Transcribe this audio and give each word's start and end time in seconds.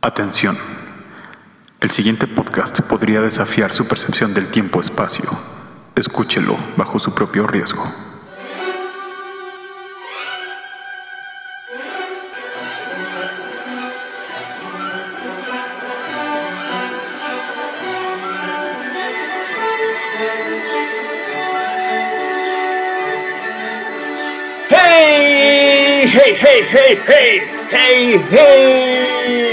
Atención. 0.00 0.56
El 1.80 1.90
siguiente 1.90 2.28
podcast 2.28 2.80
podría 2.82 3.20
desafiar 3.20 3.72
su 3.72 3.88
percepción 3.88 4.32
del 4.32 4.48
tiempo-espacio. 4.48 5.24
Escúchelo 5.96 6.56
bajo 6.76 7.00
su 7.00 7.12
propio 7.16 7.48
riesgo. 7.48 7.82
¡Hey! 24.70 26.08
¡Hey, 26.12 26.36
hey, 26.38 26.68
hey, 26.70 26.98
hey! 27.04 27.42
¡Hey, 27.72 28.24
hey! 28.30 29.47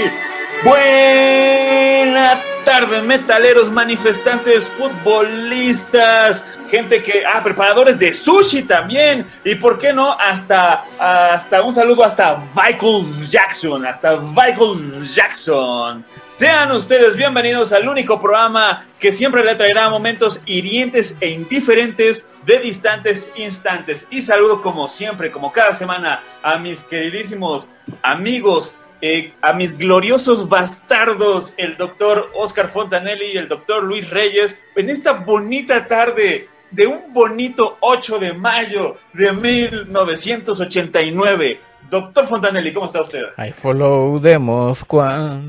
Buena 0.64 2.40
tarde, 2.64 3.00
metaleros, 3.02 3.70
manifestantes, 3.70 4.64
futbolistas, 4.64 6.44
gente 6.70 7.02
que, 7.02 7.24
ah, 7.24 7.40
preparadores 7.42 7.98
de 7.98 8.12
sushi 8.12 8.62
también, 8.62 9.26
y 9.44 9.54
por 9.54 9.78
qué 9.78 9.92
no, 9.92 10.12
hasta, 10.12 10.84
hasta 10.98 11.62
un 11.62 11.72
saludo 11.72 12.04
hasta 12.04 12.42
Michael 12.54 13.28
Jackson, 13.28 13.86
hasta 13.86 14.16
Michael 14.16 15.02
Jackson. 15.14 16.04
Sean 16.36 16.72
ustedes 16.72 17.16
bienvenidos 17.16 17.72
al 17.72 17.88
único 17.88 18.20
programa 18.20 18.84
que 18.98 19.12
siempre 19.12 19.44
le 19.44 19.54
traerá 19.54 19.88
momentos 19.88 20.40
hirientes 20.44 21.16
e 21.20 21.30
indiferentes 21.30 22.28
de 22.44 22.58
distantes 22.58 23.32
instantes. 23.36 24.06
Y 24.10 24.22
saludo 24.22 24.60
como 24.60 24.88
siempre, 24.88 25.30
como 25.30 25.50
cada 25.50 25.74
semana, 25.74 26.20
a 26.42 26.58
mis 26.58 26.80
queridísimos 26.84 27.72
amigos, 28.02 28.76
eh, 29.00 29.32
a 29.42 29.52
mis 29.52 29.76
gloriosos 29.76 30.48
bastardos, 30.48 31.52
el 31.56 31.76
doctor 31.76 32.30
Oscar 32.34 32.70
Fontanelli 32.70 33.32
y 33.34 33.36
el 33.36 33.48
doctor 33.48 33.82
Luis 33.82 34.08
Reyes, 34.10 34.56
en 34.74 34.90
esta 34.90 35.12
bonita 35.12 35.86
tarde 35.86 36.48
de 36.70 36.86
un 36.86 37.12
bonito 37.12 37.76
8 37.80 38.18
de 38.18 38.32
mayo 38.32 38.96
de 39.12 39.32
1989. 39.32 41.60
Doctor 41.90 42.26
Fontanelli, 42.26 42.72
¿cómo 42.72 42.86
está 42.86 43.02
usted? 43.02 43.24
I 43.38 43.52
follow 43.52 44.18
the 44.20 44.38
Moscow 44.38 45.42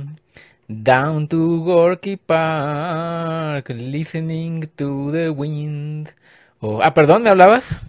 down 0.67 1.27
to 1.27 1.63
Gorky 1.63 2.17
Park, 2.17 3.69
listening 3.69 4.67
to 4.75 5.11
the 5.11 5.29
wind. 5.29 6.09
Oh, 6.59 6.81
ah, 6.81 6.93
perdón, 6.93 7.23
¿me 7.23 7.29
hablabas? 7.29 7.79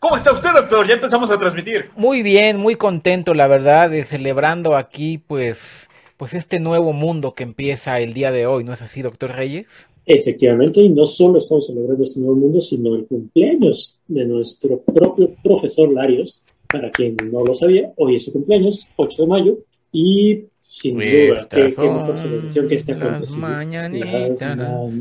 ¿Cómo 0.00 0.16
está 0.16 0.32
usted, 0.32 0.48
doctor? 0.54 0.88
Ya 0.88 0.94
empezamos 0.94 1.30
a 1.30 1.38
transmitir. 1.38 1.90
Muy 1.94 2.22
bien, 2.22 2.56
muy 2.56 2.74
contento, 2.74 3.34
la 3.34 3.46
verdad, 3.46 3.90
de 3.90 4.02
celebrando 4.04 4.74
aquí, 4.74 5.18
pues, 5.18 5.90
pues 6.16 6.32
este 6.32 6.58
nuevo 6.58 6.94
mundo 6.94 7.34
que 7.34 7.42
empieza 7.42 8.00
el 8.00 8.14
día 8.14 8.32
de 8.32 8.46
hoy, 8.46 8.64
¿no 8.64 8.72
es 8.72 8.80
así, 8.80 9.02
doctor 9.02 9.36
Reyes? 9.36 9.90
Efectivamente, 10.06 10.80
y 10.80 10.88
no 10.88 11.04
solo 11.04 11.36
estamos 11.36 11.66
celebrando 11.66 12.02
este 12.02 12.18
nuevo 12.20 12.34
mundo, 12.34 12.62
sino 12.62 12.96
el 12.96 13.04
cumpleaños 13.04 13.98
de 14.08 14.24
nuestro 14.24 14.80
propio 14.80 15.34
profesor 15.42 15.92
Larios. 15.92 16.44
Para 16.66 16.90
quien 16.90 17.16
no 17.30 17.44
lo 17.44 17.52
sabía, 17.52 17.92
hoy 17.96 18.14
es 18.14 18.24
su 18.24 18.32
cumpleaños, 18.32 18.88
8 18.96 19.22
de 19.22 19.28
mayo, 19.28 19.58
y 19.92 20.44
sin 20.62 20.94
duda, 20.94 21.46
qué, 21.50 21.74
qué 21.74 21.82
mejor 21.82 22.16
celebración 22.16 22.68
que 22.68 22.74
este 22.76 22.92
acontecimiento. 22.92 23.54
mañanitas. 23.54 25.00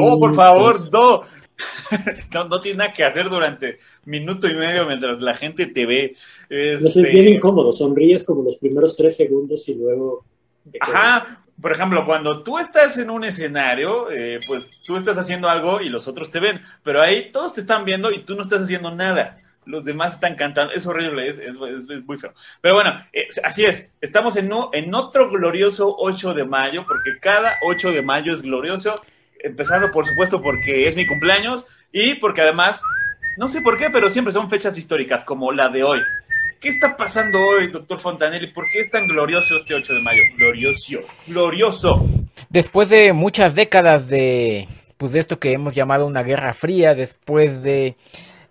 Oh, 0.00 0.18
por 0.18 0.34
favor, 0.34 0.74
no. 0.90 1.22
no. 2.32 2.44
No 2.48 2.60
tienes 2.60 2.78
nada 2.78 2.92
que 2.92 3.04
hacer 3.04 3.28
durante 3.28 3.78
minuto 4.04 4.48
y 4.48 4.54
medio 4.54 4.86
mientras 4.86 5.20
la 5.20 5.34
gente 5.34 5.66
te 5.66 5.86
ve. 5.86 6.16
Entonces 6.48 6.96
Este, 6.96 7.08
es 7.08 7.12
bien 7.12 7.28
incómodo, 7.36 7.72
sonríes 7.72 8.24
como 8.24 8.42
los 8.42 8.56
primeros 8.56 8.96
tres 8.96 9.16
segundos 9.16 9.68
y 9.68 9.74
luego... 9.74 10.24
Ajá, 10.80 11.38
por 11.60 11.72
ejemplo, 11.72 12.04
cuando 12.06 12.42
tú 12.42 12.58
estás 12.58 12.96
en 12.98 13.10
un 13.10 13.24
escenario, 13.24 14.10
eh, 14.10 14.38
pues 14.46 14.70
tú 14.84 14.96
estás 14.96 15.18
haciendo 15.18 15.48
algo 15.48 15.80
y 15.80 15.88
los 15.88 16.06
otros 16.08 16.30
te 16.30 16.40
ven, 16.40 16.60
pero 16.82 17.00
ahí 17.00 17.30
todos 17.32 17.54
te 17.54 17.60
están 17.62 17.84
viendo 17.84 18.10
y 18.12 18.22
tú 18.24 18.34
no 18.34 18.42
estás 18.44 18.62
haciendo 18.62 18.90
nada. 18.94 19.38
Los 19.64 19.84
demás 19.84 20.14
están 20.14 20.34
cantando, 20.34 20.72
es 20.72 20.84
horrible, 20.86 21.28
es, 21.28 21.38
es- 21.38 21.54
es- 21.56 21.88
es 21.90 22.04
muy 22.04 22.18
feo. 22.18 22.32
Pero 22.60 22.74
bueno, 22.74 22.90
eh, 23.12 23.28
así 23.44 23.64
es, 23.64 23.88
estamos 24.00 24.36
en, 24.36 24.50
en 24.72 24.94
otro 24.94 25.30
glorioso 25.30 25.94
8 25.98 26.34
de 26.34 26.44
mayo, 26.44 26.84
porque 26.86 27.10
cada 27.20 27.54
8 27.62 27.92
de 27.92 28.02
mayo 28.02 28.32
es 28.34 28.42
glorioso, 28.42 28.94
empezando 29.42 29.90
por 29.90 30.06
supuesto 30.06 30.40
porque 30.40 30.88
es 30.88 30.96
mi 30.96 31.06
cumpleaños 31.06 31.66
y 31.92 32.14
porque 32.14 32.42
además, 32.42 32.82
no 33.36 33.48
sé 33.48 33.60
por 33.60 33.78
qué, 33.78 33.90
pero 33.90 34.08
siempre 34.10 34.32
son 34.32 34.48
fechas 34.48 34.76
históricas 34.78 35.24
como 35.24 35.52
la 35.52 35.68
de 35.68 35.84
hoy. 35.84 36.00
¿Qué 36.60 36.68
está 36.68 36.96
pasando 36.96 37.40
hoy, 37.40 37.72
doctor 37.72 37.98
Fontanelli? 37.98 38.52
¿Por 38.52 38.68
qué 38.70 38.80
es 38.80 38.90
tan 38.90 39.06
glorioso 39.08 39.56
este 39.56 39.74
8 39.74 39.94
de 39.94 40.00
mayo? 40.00 40.22
Glorioso, 40.36 41.00
glorioso. 41.26 42.06
Después 42.50 42.88
de 42.88 43.12
muchas 43.12 43.54
décadas 43.54 44.08
de, 44.08 44.68
pues 44.96 45.12
de 45.12 45.18
esto 45.18 45.40
que 45.40 45.52
hemos 45.52 45.74
llamado 45.74 46.06
una 46.06 46.22
guerra 46.22 46.54
fría, 46.54 46.94
después 46.94 47.64
de 47.64 47.96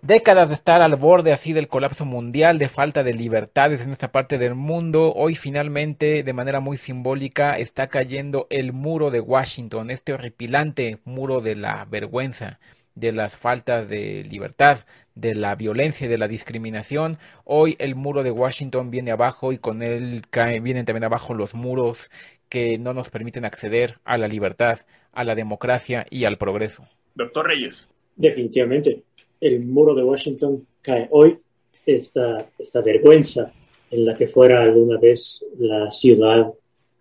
décadas 0.02 0.48
de 0.48 0.56
estar 0.56 0.82
al 0.82 0.96
borde 0.96 1.32
así 1.32 1.52
del 1.52 1.68
colapso 1.68 2.04
mundial, 2.04 2.58
de 2.58 2.68
falta 2.68 3.04
de 3.04 3.14
libertades 3.14 3.84
en 3.84 3.92
esta 3.92 4.10
parte 4.10 4.36
del 4.36 4.56
mundo, 4.56 5.12
hoy 5.14 5.36
finalmente, 5.36 6.24
de 6.24 6.32
manera 6.32 6.58
muy 6.58 6.76
simbólica, 6.76 7.56
está 7.56 7.86
cayendo 7.86 8.48
el 8.50 8.72
muro 8.72 9.10
de 9.10 9.20
Washington, 9.20 9.90
este 9.90 10.12
horripilante 10.12 10.98
muro 11.04 11.40
de 11.40 11.54
la 11.54 11.84
vergüenza, 11.84 12.58
de 12.96 13.12
las 13.12 13.36
faltas 13.36 13.88
de 13.88 14.24
libertad, 14.28 14.80
de 15.14 15.36
la 15.36 15.54
violencia 15.54 16.06
y 16.06 16.10
de 16.10 16.18
la 16.18 16.26
discriminación. 16.26 17.18
Hoy 17.44 17.76
el 17.78 17.94
muro 17.94 18.24
de 18.24 18.32
Washington 18.32 18.90
viene 18.90 19.12
abajo 19.12 19.52
y 19.52 19.58
con 19.58 19.82
él 19.82 20.22
caen, 20.30 20.64
vienen 20.64 20.84
también 20.84 21.04
abajo 21.04 21.32
los 21.32 21.54
muros 21.54 22.10
que 22.48 22.76
no 22.76 22.92
nos 22.92 23.08
permiten 23.08 23.44
acceder 23.44 23.98
a 24.04 24.18
la 24.18 24.26
libertad, 24.26 24.80
a 25.12 25.22
la 25.22 25.36
democracia 25.36 26.06
y 26.10 26.24
al 26.24 26.38
progreso. 26.38 26.84
Doctor 27.14 27.46
Reyes. 27.46 27.86
Definitivamente, 28.16 29.02
el 29.42 29.60
muro 29.60 29.94
de 29.94 30.04
Washington 30.04 30.66
cae 30.80 31.08
hoy, 31.10 31.36
esta, 31.84 32.48
esta 32.58 32.80
vergüenza 32.80 33.52
en 33.90 34.04
la 34.06 34.14
que 34.14 34.28
fuera 34.28 34.62
alguna 34.62 34.98
vez 34.98 35.44
la 35.58 35.90
ciudad 35.90 36.50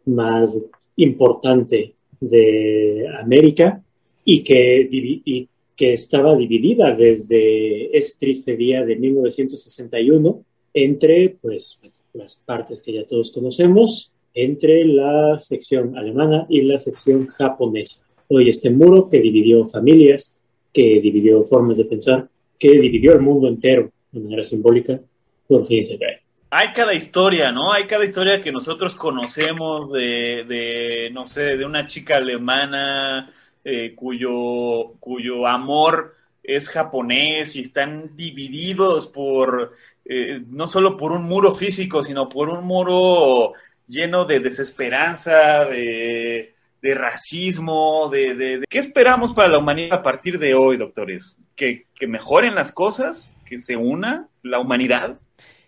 más 0.05 0.59
importante 0.97 1.93
de 2.19 3.07
América 3.19 3.81
y 4.25 4.43
que, 4.43 5.47
estaba 5.77 6.35
dividida 6.35 6.93
desde 6.93 7.97
ese 7.97 8.13
triste 8.19 8.55
día 8.55 8.85
de 8.85 8.97
1961 8.97 10.43
entre 10.75 11.37
pues, 11.41 11.79
las 12.13 12.35
partes 12.35 12.83
que 12.83 12.93
ya 12.93 13.03
todos 13.05 13.31
conocemos, 13.31 14.11
entre 14.35 14.85
la 14.85 15.39
sección 15.39 15.97
alemana 15.97 16.45
y 16.49 16.61
la 16.61 16.77
sección 16.77 17.25
japonesa. 17.25 18.05
Hoy 18.27 18.49
este 18.49 18.69
muro 18.69 19.09
que 19.09 19.19
dividió 19.19 19.67
familias, 19.67 20.39
que 20.71 21.01
dividió 21.01 21.43
formas 21.45 21.77
de 21.77 21.85
pensar, 21.85 22.29
que 22.61 22.79
dividió 22.79 23.13
el 23.13 23.21
mundo 23.21 23.47
entero 23.47 23.89
de 24.11 24.19
manera 24.19 24.43
simbólica, 24.43 24.99
por 25.47 25.65
fin 25.65 25.83
se 25.83 25.97
cae. 25.97 26.21
Hay 26.51 26.73
cada 26.73 26.93
historia, 26.93 27.51
¿no? 27.51 27.73
Hay 27.73 27.87
cada 27.87 28.05
historia 28.05 28.39
que 28.39 28.51
nosotros 28.51 28.93
conocemos 28.93 29.91
de, 29.91 30.45
de 30.47 31.09
no 31.11 31.25
sé, 31.25 31.57
de 31.57 31.65
una 31.65 31.87
chica 31.87 32.17
alemana 32.17 33.33
eh, 33.63 33.95
cuyo, 33.95 34.93
cuyo 34.99 35.47
amor 35.47 36.13
es 36.43 36.69
japonés 36.69 37.55
y 37.55 37.61
están 37.61 38.15
divididos 38.15 39.07
por, 39.07 39.73
eh, 40.05 40.43
no 40.47 40.67
solo 40.67 40.97
por 40.97 41.13
un 41.13 41.23
muro 41.23 41.55
físico, 41.55 42.03
sino 42.03 42.29
por 42.29 42.49
un 42.49 42.63
muro 42.65 43.53
lleno 43.87 44.25
de 44.25 44.39
desesperanza, 44.39 45.65
de, 45.65 46.53
de 46.81 46.95
racismo, 46.95 48.09
de, 48.09 48.35
de- 48.35 48.65
¿Qué 48.69 48.79
esperamos 48.79 49.33
para 49.33 49.49
la 49.49 49.59
humanidad 49.59 49.99
a 49.99 50.03
partir 50.03 50.39
de 50.39 50.53
hoy, 50.53 50.77
doctores? 50.77 51.37
¿Que, 51.55 51.85
que 51.99 52.07
mejoren 52.07 52.55
las 52.55 52.71
cosas? 52.71 53.29
¿Que 53.45 53.59
se 53.59 53.75
una 53.75 54.27
la 54.41 54.59
humanidad? 54.59 55.19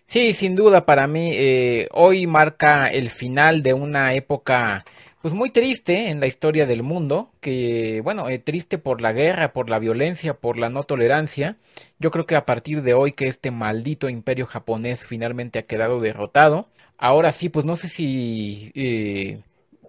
Sí, 0.06 0.32
sin 0.32 0.54
duda 0.54 0.84
para 0.84 1.06
mí 1.06 1.30
eh, 1.32 1.88
hoy 1.92 2.26
marca 2.26 2.88
el 2.88 3.10
final 3.10 3.62
de 3.62 3.74
una 3.74 4.14
época 4.14 4.84
pues 5.22 5.32
muy 5.32 5.48
triste 5.50 6.10
en 6.10 6.20
la 6.20 6.26
historia 6.26 6.66
del 6.66 6.82
mundo, 6.82 7.30
que 7.40 8.02
bueno, 8.04 8.28
eh, 8.28 8.38
triste 8.38 8.76
por 8.76 9.00
la 9.00 9.12
guerra, 9.12 9.54
por 9.54 9.70
la 9.70 9.78
violencia, 9.78 10.34
por 10.34 10.58
la 10.58 10.68
no 10.68 10.82
tolerancia. 10.82 11.56
Yo 11.98 12.10
creo 12.10 12.26
que 12.26 12.36
a 12.36 12.44
partir 12.44 12.82
de 12.82 12.92
hoy 12.92 13.12
que 13.12 13.26
este 13.26 13.50
maldito 13.50 14.10
imperio 14.10 14.44
japonés 14.44 15.06
finalmente 15.06 15.58
ha 15.58 15.62
quedado 15.62 16.00
derrotado, 16.00 16.68
ahora 16.98 17.32
sí, 17.32 17.48
pues 17.48 17.64
no 17.64 17.76
sé 17.76 17.88
si 17.88 18.70
eh, 18.74 19.40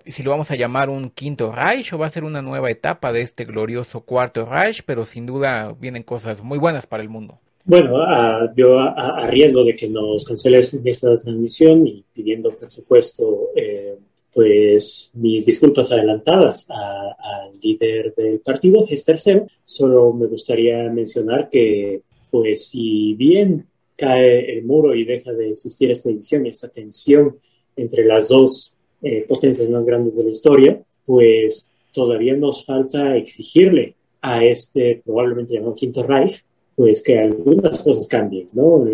si 0.06 0.24
lo 0.24 0.32
vamos 0.32 0.52
a 0.52 0.56
llamar 0.56 0.90
un 0.90 1.10
quinto 1.10 1.52
Reich 1.52 1.94
o 1.94 1.98
va 1.98 2.06
a 2.06 2.10
ser 2.10 2.24
una 2.24 2.42
nueva 2.42 2.70
etapa 2.70 3.12
de 3.12 3.22
este 3.22 3.46
glorioso 3.46 4.02
cuarto 4.02 4.46
Reich, 4.46 4.84
pero 4.86 5.06
sin 5.06 5.26
duda 5.26 5.76
vienen 5.80 6.04
cosas 6.04 6.44
muy 6.44 6.58
buenas 6.58 6.88
para 6.88 7.04
el 7.04 7.10
mundo. 7.10 7.40
Bueno, 7.64 8.04
a, 8.04 8.54
yo 8.56 8.78
a, 8.78 9.26
riesgo 9.28 9.64
de 9.64 9.76
que 9.76 9.90
nos 9.90 10.24
canceles 10.24 10.80
esta 10.86 11.18
transmisión 11.18 11.88
y 11.88 12.04
pidiendo, 12.14 12.52
por 12.52 12.70
supuesto, 12.70 13.50
eh, 13.56 13.98
pues 14.32 15.12
mis 15.16 15.48
disculpas 15.48 15.92
adelantadas 15.92 16.68
al 16.70 17.60
líder 17.64 18.14
del 18.14 18.40
partido, 18.40 18.86
es 18.88 19.04
tercero, 19.04 19.48
solo 19.64 20.14
me 20.14 20.28
gustaría 20.28 20.84
mencionar 20.92 21.50
que, 21.50 22.02
pues 22.30 22.68
si 22.68 23.16
bien 23.16 23.66
cae 23.96 24.58
el 24.58 24.66
muro 24.66 24.94
y 24.94 25.06
deja 25.06 25.32
de 25.32 25.52
existir 25.52 25.90
esta 25.90 26.10
división 26.10 26.46
y 26.46 26.50
esta 26.50 26.68
tensión 26.68 27.40
entre 27.76 28.06
las 28.06 28.28
dos 28.28 28.75
eh, 29.02 29.26
potencias 29.28 29.70
más 29.70 29.86
grandes 29.86 30.16
de 30.16 30.24
la 30.24 30.30
historia, 30.30 30.82
pues 31.06 31.68
todavía 31.92 32.36
nos 32.36 32.66
falta 32.66 33.16
exigirle 33.16 33.96
a 34.22 34.44
este 34.44 35.02
probablemente 35.06 35.54
llamado 35.54 35.76
Quinto 35.76 36.04
Reich, 36.04 36.44
pues 36.76 37.02
que 37.02 37.20
algunas 37.20 37.82
cosas 37.82 38.08
cambien, 38.08 38.48
¿no? 38.54 38.86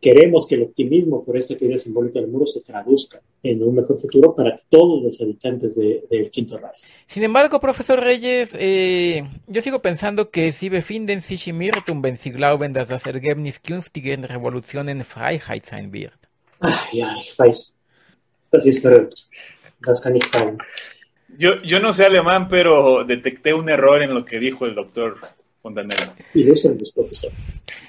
queremos 0.00 0.46
que 0.46 0.56
el 0.56 0.62
optimismo 0.62 1.24
por 1.24 1.36
esta 1.36 1.56
teoría 1.56 1.76
simbólica 1.76 2.20
del 2.20 2.28
muro 2.28 2.46
se 2.46 2.60
traduzca 2.60 3.20
en 3.42 3.62
un 3.62 3.74
mejor 3.74 3.98
futuro 3.98 4.34
para 4.34 4.58
todos 4.68 5.02
los 5.02 5.20
habitantes 5.20 5.76
del 5.76 6.30
Quinto 6.30 6.58
Reich. 6.58 6.82
Sin 7.06 7.22
embargo, 7.22 7.60
profesor 7.60 8.00
Reyes, 8.00 8.56
eh, 8.58 9.24
yo 9.46 9.62
sigo 9.62 9.80
pensando 9.80 10.30
que 10.30 10.52
si 10.52 10.68
befinden 10.68 11.20
sich 11.20 11.48
im 11.48 11.60
Irrtum, 11.62 12.02
wenn 12.02 12.16
sie 12.16 12.30
glauben, 12.30 12.72
dass 12.72 12.88
das 12.88 13.06
Ergebnis 13.06 13.60
künftigen 13.62 14.24
Revolutionen 14.24 15.04
Freiheit 15.04 15.64
sein 15.64 15.92
wird. 15.92 16.12
Ay, 16.60 17.02
ay, 17.02 17.22
weiß. 17.36 17.74
Das 18.54 18.66
ist 18.66 18.82
verrückt. 18.82 19.28
Das 19.82 20.00
kann 20.00 20.14
ich 20.14 20.26
sagen. 20.26 20.58
Yo, 21.36 21.60
yo 21.62 21.80
no 21.80 21.92
sé 21.92 22.04
alemán, 22.04 22.48
pero 22.48 23.02
detecté 23.04 23.52
un 23.52 23.68
error 23.68 24.00
en 24.00 24.14
lo 24.14 24.24
que 24.24 24.38
dijo 24.38 24.64
el 24.64 24.76
doctor 24.76 25.18
profesores. 26.94 27.36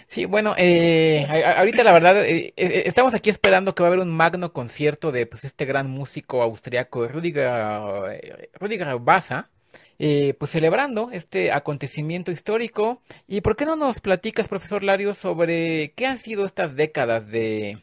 Sí, 0.07 0.25
bueno, 0.25 0.55
eh, 0.57 1.27
ahorita 1.57 1.83
la 1.83 1.91
verdad, 1.91 2.25
eh, 2.25 2.53
eh, 2.55 2.83
estamos 2.85 3.13
aquí 3.13 3.29
esperando 3.29 3.75
que 3.75 3.83
va 3.83 3.89
a 3.89 3.91
haber 3.91 3.99
un 3.99 4.11
magno 4.11 4.53
concierto 4.53 5.11
de 5.11 5.25
pues, 5.25 5.43
este 5.43 5.65
gran 5.65 5.89
músico 5.89 6.41
austriaco 6.41 7.07
Rudiger, 7.07 8.49
Rudiger 8.59 8.97
Baza, 8.99 9.49
pues 9.97 10.51
celebrando 10.51 11.09
este 11.11 11.51
acontecimiento 11.51 12.31
histórico. 12.31 13.01
¿Y 13.27 13.41
por 13.41 13.55
qué 13.55 13.65
no 13.65 13.75
nos 13.75 13.99
platicas, 13.99 14.47
profesor 14.47 14.83
Lario, 14.83 15.13
sobre 15.13 15.91
qué 15.95 16.07
han 16.07 16.17
sido 16.17 16.45
estas 16.45 16.75
décadas 16.75 17.29
de, 17.29 17.77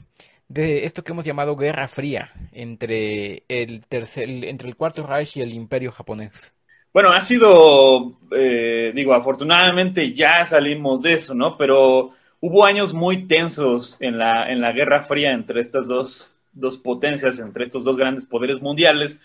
de 0.53 0.85
esto 0.85 1.03
que 1.03 1.13
hemos 1.13 1.25
llamado 1.25 1.57
Guerra 1.57 1.89
Fría 1.89 2.29
entre 2.53 3.45
el, 3.49 3.87
tercer, 3.87 4.29
entre 4.29 4.69
el 4.69 4.77
Cuarto 4.77 5.07
Reich 5.07 5.37
y 5.37 5.41
el 5.41 5.55
Imperio 5.55 5.93
japonés? 5.93 6.55
Bueno, 6.93 7.11
ha 7.11 7.23
sido, 7.23 8.19
eh, 8.37 8.93
digo, 8.95 9.15
afortunadamente 9.15 10.13
ya 10.13 10.45
salimos 10.45 11.03
de 11.03 11.15
eso, 11.15 11.35
¿no? 11.35 11.57
Pero 11.57 12.11
hubo 12.41 12.67
años 12.67 12.93
muy 12.93 13.27
tensos 13.27 13.97
en 14.01 14.19
la, 14.19 14.51
en 14.53 14.61
la 14.61 14.73
Guerra 14.73 15.05
Fría 15.05 15.33
entre 15.33 15.63
estas 15.63 15.89
dos, 15.89 16.39
dos 16.53 16.77
potencias, 16.77 17.39
entre 17.39 17.65
estos 17.65 17.85
dos 17.85 17.97
grandes 17.97 18.27
poderes 18.27 18.61
mundiales. 18.61 19.19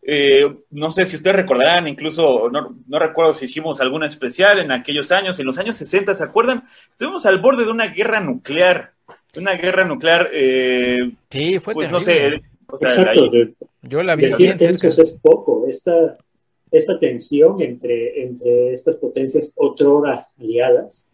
Eh, 0.00 0.50
no 0.70 0.90
sé 0.90 1.04
si 1.04 1.16
ustedes 1.16 1.36
recordarán, 1.36 1.86
incluso 1.88 2.48
no, 2.48 2.74
no, 2.86 2.98
recuerdo 2.98 3.34
si 3.34 3.44
hicimos 3.44 3.82
alguna 3.82 4.06
especial 4.06 4.58
en 4.58 4.72
aquellos 4.72 5.12
años, 5.12 5.38
en 5.38 5.44
los 5.44 5.58
años 5.58 5.76
60, 5.76 6.14
¿se 6.14 6.24
acuerdan? 6.24 6.64
Estuvimos 6.90 7.26
al 7.26 7.38
borde 7.38 7.66
de 7.66 7.70
una 7.70 7.88
guerra 7.88 8.20
nuclear, 8.20 8.94
una 9.36 9.54
guerra 9.54 9.84
nuclear. 9.84 10.28
Eh, 10.32 11.12
sí, 11.30 11.58
fue 11.58 11.74
pues, 11.74 11.88
terrible. 11.90 12.42
No 12.68 12.78
sé, 12.78 12.86
Exacto. 12.86 13.30
Yo 13.82 14.02
la 14.02 14.16
vi 14.16 14.24
Decir 14.24 14.56
tensos 14.56 14.98
es 14.98 15.18
poco. 15.20 15.66
Esta, 15.66 16.16
esta 16.70 16.98
tensión 16.98 17.60
entre, 17.62 18.22
entre 18.22 18.72
estas 18.72 18.96
potencias 18.96 19.52
otrora 19.56 20.28
aliadas, 20.38 21.08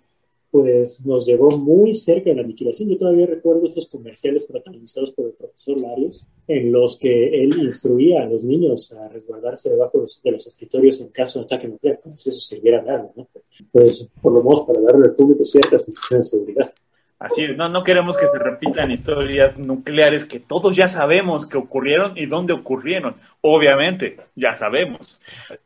pues 0.51 1.05
nos 1.05 1.27
llevó 1.27 1.51
muy 1.51 1.95
cerca 1.95 2.31
de 2.31 2.37
la 2.37 2.43
aniquilación. 2.43 2.89
Yo 2.89 2.97
todavía 2.97 3.27
recuerdo 3.27 3.67
estos 3.67 3.87
comerciales 3.87 4.47
protagonizados 4.47 5.11
por 5.11 5.27
el 5.27 5.33
profesor 5.33 5.79
Larios, 5.79 6.27
en 6.49 6.73
los 6.73 6.99
que 6.99 7.43
él 7.43 7.59
instruía 7.59 8.23
a 8.23 8.27
los 8.27 8.43
niños 8.43 8.93
a 8.93 9.09
resguardarse 9.09 9.71
debajo 9.71 10.03
de 10.23 10.31
los 10.31 10.47
escritorios 10.47 11.01
en 11.01 11.09
caso 11.09 11.41
de 11.41 11.45
ataque 11.45 11.69
nuclear, 11.69 12.01
como 12.01 12.17
si 12.17 12.31
eso 12.31 12.41
sirviera 12.41 12.83
de 12.83 12.91
algo, 12.91 13.13
¿no? 13.17 13.29
Pues 13.73 14.09
por 14.23 14.33
lo 14.33 14.43
menos 14.43 14.65
para 14.65 14.81
darle 14.81 15.09
al 15.09 15.15
público 15.15 15.45
cierta 15.45 15.79
sensación 15.79 16.21
de 16.21 16.25
seguridad. 16.25 16.73
Así, 17.19 17.49
no, 17.57 17.71
no 17.71 17.83
queremos 17.83 18.19
que 18.19 18.29
se 18.29 18.39
repitan 18.39 18.91
historias 18.91 19.57
nucleares 19.57 20.27
que 20.27 20.39
todos 20.39 20.77
ya 20.77 20.87
sabemos 20.87 21.47
que 21.47 21.57
ocurrieron 21.57 22.13
y 22.17 22.27
dónde 22.27 22.53
ocurrieron. 22.53 23.17
Obviamente, 23.41 24.19
ya 24.35 24.55
sabemos. 24.55 25.19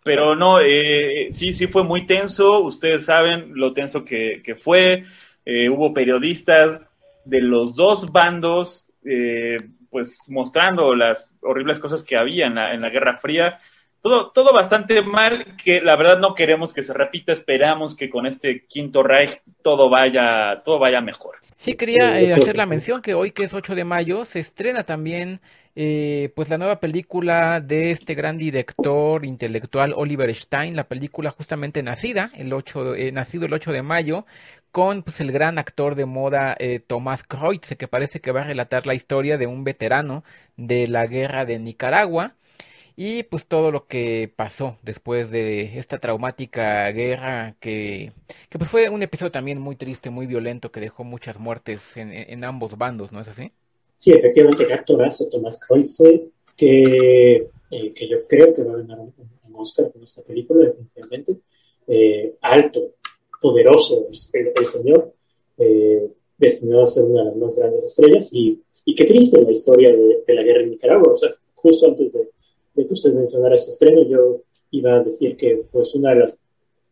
Pero 0.04 0.36
no, 0.36 0.60
eh, 0.60 1.30
sí, 1.32 1.52
sí 1.52 1.66
fue 1.66 1.82
muy 1.82 2.06
tenso. 2.06 2.60
Ustedes 2.60 3.04
saben 3.04 3.52
lo 3.54 3.72
tenso 3.72 4.04
que, 4.04 4.42
que 4.44 4.54
fue. 4.54 5.04
Eh, 5.44 5.68
hubo 5.68 5.92
periodistas 5.92 6.88
de 7.24 7.40
los 7.40 7.74
dos 7.74 8.12
bandos, 8.12 8.86
eh, 9.04 9.56
pues 9.90 10.20
mostrando 10.28 10.94
las 10.94 11.36
horribles 11.42 11.80
cosas 11.80 12.04
que 12.04 12.16
había 12.16 12.46
en 12.46 12.54
la, 12.54 12.74
en 12.74 12.80
la 12.80 12.90
Guerra 12.90 13.18
Fría 13.18 13.58
todo, 14.00 14.30
todo 14.30 14.52
bastante 14.52 15.02
mal, 15.02 15.56
que 15.62 15.80
la 15.80 15.96
verdad 15.96 16.18
no 16.18 16.34
queremos 16.34 16.72
que 16.72 16.82
se 16.82 16.94
repita, 16.94 17.32
esperamos 17.32 17.94
que 17.94 18.08
con 18.08 18.26
este 18.26 18.64
quinto 18.66 19.02
Reich 19.02 19.42
todo 19.62 19.90
vaya, 19.90 20.62
todo 20.64 20.78
vaya 20.78 21.00
mejor. 21.00 21.36
Sí, 21.56 21.74
quería 21.74 22.18
eh, 22.18 22.32
hacer 22.32 22.56
la 22.56 22.64
mención 22.64 23.02
que 23.02 23.12
hoy 23.12 23.32
que 23.32 23.44
es 23.44 23.52
8 23.52 23.74
de 23.74 23.84
mayo 23.84 24.24
se 24.24 24.40
estrena 24.40 24.82
también 24.84 25.40
eh, 25.76 26.32
pues 26.34 26.48
la 26.48 26.56
nueva 26.56 26.80
película 26.80 27.60
de 27.60 27.90
este 27.90 28.14
gran 28.14 28.38
director 28.38 29.26
intelectual 29.26 29.92
Oliver 29.94 30.34
Stein, 30.34 30.74
la 30.74 30.84
película 30.84 31.30
justamente 31.30 31.82
nacida 31.82 32.30
el 32.34 32.54
8, 32.54 32.94
eh, 32.94 33.12
nacido 33.12 33.44
el 33.44 33.52
8 33.52 33.72
de 33.72 33.82
mayo 33.82 34.24
con 34.72 35.02
pues 35.02 35.20
el 35.20 35.32
gran 35.32 35.58
actor 35.58 35.96
de 35.96 36.06
moda 36.06 36.56
Tomás 36.86 37.24
Kreutz, 37.24 37.74
que 37.76 37.88
parece 37.88 38.20
que 38.20 38.32
va 38.32 38.40
a 38.40 38.44
relatar 38.44 38.86
la 38.86 38.94
historia 38.94 39.36
de 39.36 39.46
un 39.46 39.62
veterano 39.62 40.24
de 40.56 40.86
la 40.86 41.06
guerra 41.06 41.44
de 41.44 41.58
Nicaragua 41.58 42.36
y 43.02 43.22
pues 43.22 43.46
todo 43.46 43.70
lo 43.72 43.86
que 43.86 44.30
pasó 44.36 44.76
después 44.82 45.30
de 45.30 45.78
esta 45.78 45.96
traumática 45.96 46.90
guerra 46.90 47.56
que, 47.58 48.12
que 48.50 48.58
pues 48.58 48.68
fue 48.68 48.90
un 48.90 49.02
episodio 49.02 49.32
también 49.32 49.58
muy 49.58 49.74
triste, 49.74 50.10
muy 50.10 50.26
violento, 50.26 50.70
que 50.70 50.80
dejó 50.80 51.02
muchas 51.02 51.38
muertes 51.38 51.96
en, 51.96 52.12
en 52.12 52.44
ambos 52.44 52.76
bandos, 52.76 53.10
¿no 53.10 53.22
es 53.22 53.28
así? 53.28 53.52
Sí, 53.96 54.12
efectivamente, 54.12 54.70
actorazo 54.70 55.30
Tomás 55.30 55.58
Kreutzer, 55.58 56.24
que, 56.54 57.48
eh, 57.70 57.92
que 57.94 58.06
yo 58.06 58.26
creo 58.28 58.52
que 58.52 58.64
va 58.64 58.74
a 58.74 58.76
ganar 58.76 58.98
un, 59.00 59.14
Oscar 59.54 59.90
con 59.90 60.02
esta 60.02 60.20
película, 60.20 60.66
definitivamente. 60.66 61.36
Eh, 61.86 62.34
alto, 62.42 62.96
poderoso 63.40 64.08
el, 64.34 64.52
el 64.54 64.64
señor, 64.66 65.14
eh, 65.56 66.06
destinado 66.36 66.84
a 66.84 66.86
ser 66.86 67.04
una 67.04 67.24
de 67.24 67.30
las 67.30 67.36
más 67.36 67.56
grandes 67.56 67.82
estrellas, 67.82 68.28
y, 68.34 68.60
y 68.84 68.94
qué 68.94 69.04
triste 69.04 69.40
la 69.40 69.50
historia 69.50 69.90
de, 69.90 70.34
la 70.34 70.42
guerra 70.42 70.64
en 70.64 70.70
Nicaragua, 70.72 71.14
o 71.14 71.16
sea, 71.16 71.30
justo 71.54 71.86
antes 71.86 72.12
de 72.12 72.28
que 72.86 72.94
usted 72.94 73.12
mencionara 73.12 73.54
este 73.54 73.70
estreno, 73.70 74.02
yo 74.02 74.42
iba 74.70 74.94
a 74.94 75.02
decir 75.02 75.36
que 75.36 75.64
pues 75.70 75.94
una 75.94 76.10
de 76.10 76.20
las 76.20 76.40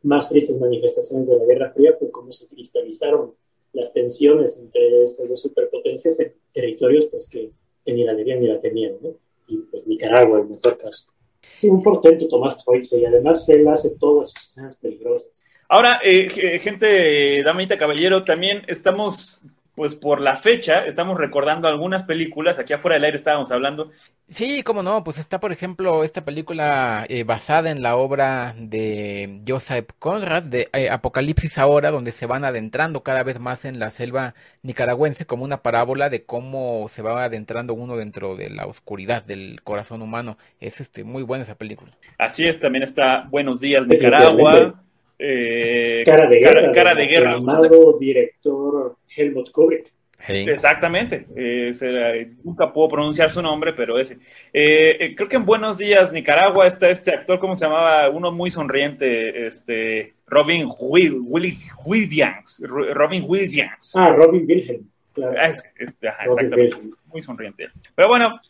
más 0.02 0.28
tristes 0.28 0.58
manifestaciones 0.58 1.28
de 1.28 1.38
la 1.38 1.44
Guerra 1.44 1.72
Fría 1.72 1.94
fue 1.98 2.10
cómo 2.10 2.32
se 2.32 2.46
cristalizaron 2.46 3.34
las 3.72 3.92
tensiones 3.92 4.56
entre 4.58 5.02
estas 5.02 5.28
dos 5.28 5.40
superpotencias 5.40 6.18
en 6.20 6.32
territorios 6.52 7.06
pues 7.06 7.28
que, 7.28 7.50
ni 7.86 8.04
la 8.04 8.14
debían 8.14 8.40
ni 8.40 8.48
la 8.48 8.60
tenían, 8.60 8.94
¿no? 9.00 9.14
Y 9.46 9.56
pues 9.58 9.86
Nicaragua 9.86 10.40
en 10.40 10.50
mejor 10.50 10.76
caso. 10.76 11.10
Sí, 11.40 11.68
un 11.68 11.82
portento 11.82 12.28
Tomás 12.28 12.62
Kreutzer 12.64 13.00
y 13.00 13.04
además 13.06 13.48
él 13.48 13.66
hace 13.68 13.90
todas 13.90 14.30
sus 14.30 14.48
escenas 14.48 14.76
peligrosas. 14.76 15.42
Ahora, 15.68 16.00
eh, 16.02 16.58
gente, 16.58 17.42
damita 17.42 17.76
caballero, 17.76 18.24
también 18.24 18.62
estamos 18.68 19.40
pues 19.78 19.94
por 19.94 20.20
la 20.20 20.38
fecha 20.38 20.84
estamos 20.86 21.16
recordando 21.16 21.68
algunas 21.68 22.02
películas, 22.02 22.58
aquí 22.58 22.72
afuera 22.72 22.96
del 22.96 23.04
aire 23.04 23.16
estábamos 23.16 23.52
hablando. 23.52 23.92
Sí, 24.28 24.64
cómo 24.64 24.82
no, 24.82 25.04
pues 25.04 25.18
está 25.18 25.38
por 25.38 25.52
ejemplo 25.52 26.02
esta 26.02 26.24
película 26.24 27.06
eh, 27.08 27.22
basada 27.22 27.70
en 27.70 27.80
la 27.80 27.96
obra 27.96 28.56
de 28.58 29.40
Joseph 29.46 29.90
Conrad, 30.00 30.42
de 30.42 30.66
eh, 30.72 30.90
Apocalipsis 30.90 31.58
ahora, 31.58 31.92
donde 31.92 32.10
se 32.10 32.26
van 32.26 32.44
adentrando 32.44 33.04
cada 33.04 33.22
vez 33.22 33.38
más 33.38 33.64
en 33.64 33.78
la 33.78 33.90
selva 33.90 34.34
nicaragüense 34.62 35.26
como 35.26 35.44
una 35.44 35.62
parábola 35.62 36.10
de 36.10 36.24
cómo 36.24 36.88
se 36.88 37.02
va 37.02 37.22
adentrando 37.22 37.72
uno 37.72 37.96
dentro 37.96 38.34
de 38.34 38.50
la 38.50 38.66
oscuridad 38.66 39.24
del 39.24 39.62
corazón 39.62 40.02
humano. 40.02 40.38
Es 40.58 40.80
este 40.80 41.04
muy 41.04 41.22
buena 41.22 41.42
esa 41.42 41.56
película. 41.56 41.92
Así 42.18 42.48
es, 42.48 42.58
también 42.58 42.82
está 42.82 43.28
Buenos 43.30 43.60
días 43.60 43.86
Nicaragua. 43.86 44.82
Eh, 45.18 46.02
cara 46.04 46.28
de 46.28 46.38
guerra. 46.38 46.72
Cara, 46.72 46.94
de 46.94 47.06
guerra. 47.06 47.32
Amado 47.34 47.98
director 47.98 48.96
Helmut 49.16 49.50
Kubrick. 49.50 49.92
Exactamente. 50.26 51.26
Eh, 51.36 52.32
nunca 52.44 52.72
puedo 52.72 52.88
pronunciar 52.88 53.30
su 53.30 53.40
nombre, 53.40 53.72
pero 53.72 53.98
ese. 53.98 54.18
Eh, 54.52 54.96
eh, 55.00 55.14
creo 55.14 55.28
que 55.28 55.36
en 55.36 55.44
Buenos 55.44 55.78
Días, 55.78 56.12
Nicaragua, 56.12 56.66
está 56.66 56.90
este 56.90 57.12
actor, 57.12 57.38
¿cómo 57.38 57.56
se 57.56 57.64
llamaba? 57.64 58.10
Uno 58.10 58.30
muy 58.32 58.50
sonriente, 58.50 59.46
este, 59.46 60.14
Robin 60.26 60.68
Williams. 60.80 62.62
Robin 62.62 63.24
Williams. 63.26 63.92
Ah, 63.94 64.12
Robin 64.14 64.44
Wilhelm. 64.46 64.82
Claro. 65.14 65.34
Ah, 65.40 65.48
exactamente. 65.48 66.76
Muy 67.06 67.22
sonriente. 67.22 67.68
Pero 67.94 68.08
bueno, 68.08 68.40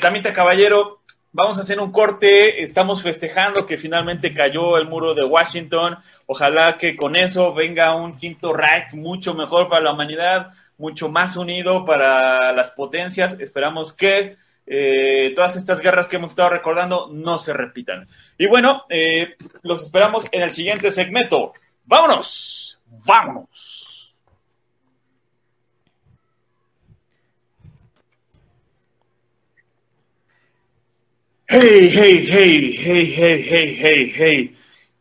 Damita 0.00 0.32
Caballero, 0.32 1.00
Vamos 1.38 1.58
a 1.58 1.60
hacer 1.60 1.78
un 1.80 1.92
corte, 1.92 2.62
estamos 2.62 3.02
festejando 3.02 3.66
que 3.66 3.76
finalmente 3.76 4.32
cayó 4.32 4.78
el 4.78 4.88
muro 4.88 5.12
de 5.12 5.22
Washington. 5.22 5.98
Ojalá 6.24 6.78
que 6.78 6.96
con 6.96 7.14
eso 7.14 7.52
venga 7.52 7.94
un 7.94 8.16
quinto 8.16 8.54
Reich 8.54 8.94
mucho 8.94 9.34
mejor 9.34 9.68
para 9.68 9.82
la 9.82 9.92
humanidad, 9.92 10.52
mucho 10.78 11.10
más 11.10 11.36
unido 11.36 11.84
para 11.84 12.52
las 12.52 12.70
potencias. 12.70 13.38
Esperamos 13.38 13.92
que 13.92 14.38
eh, 14.66 15.34
todas 15.36 15.56
estas 15.56 15.82
guerras 15.82 16.08
que 16.08 16.16
hemos 16.16 16.30
estado 16.30 16.48
recordando 16.48 17.10
no 17.12 17.38
se 17.38 17.52
repitan. 17.52 18.08
Y 18.38 18.46
bueno, 18.46 18.84
eh, 18.88 19.36
los 19.62 19.82
esperamos 19.82 20.26
en 20.32 20.40
el 20.40 20.52
siguiente 20.52 20.90
segmento. 20.90 21.52
¡Vámonos! 21.84 22.80
¡Vámonos! 23.04 23.75
Hey, 31.48 31.88
hey, 31.88 32.26
hey, 32.26 32.72
hey, 32.72 33.06
hey, 33.06 33.40
hey, 33.40 33.76
hey, 33.76 34.12
hey. 34.12 34.52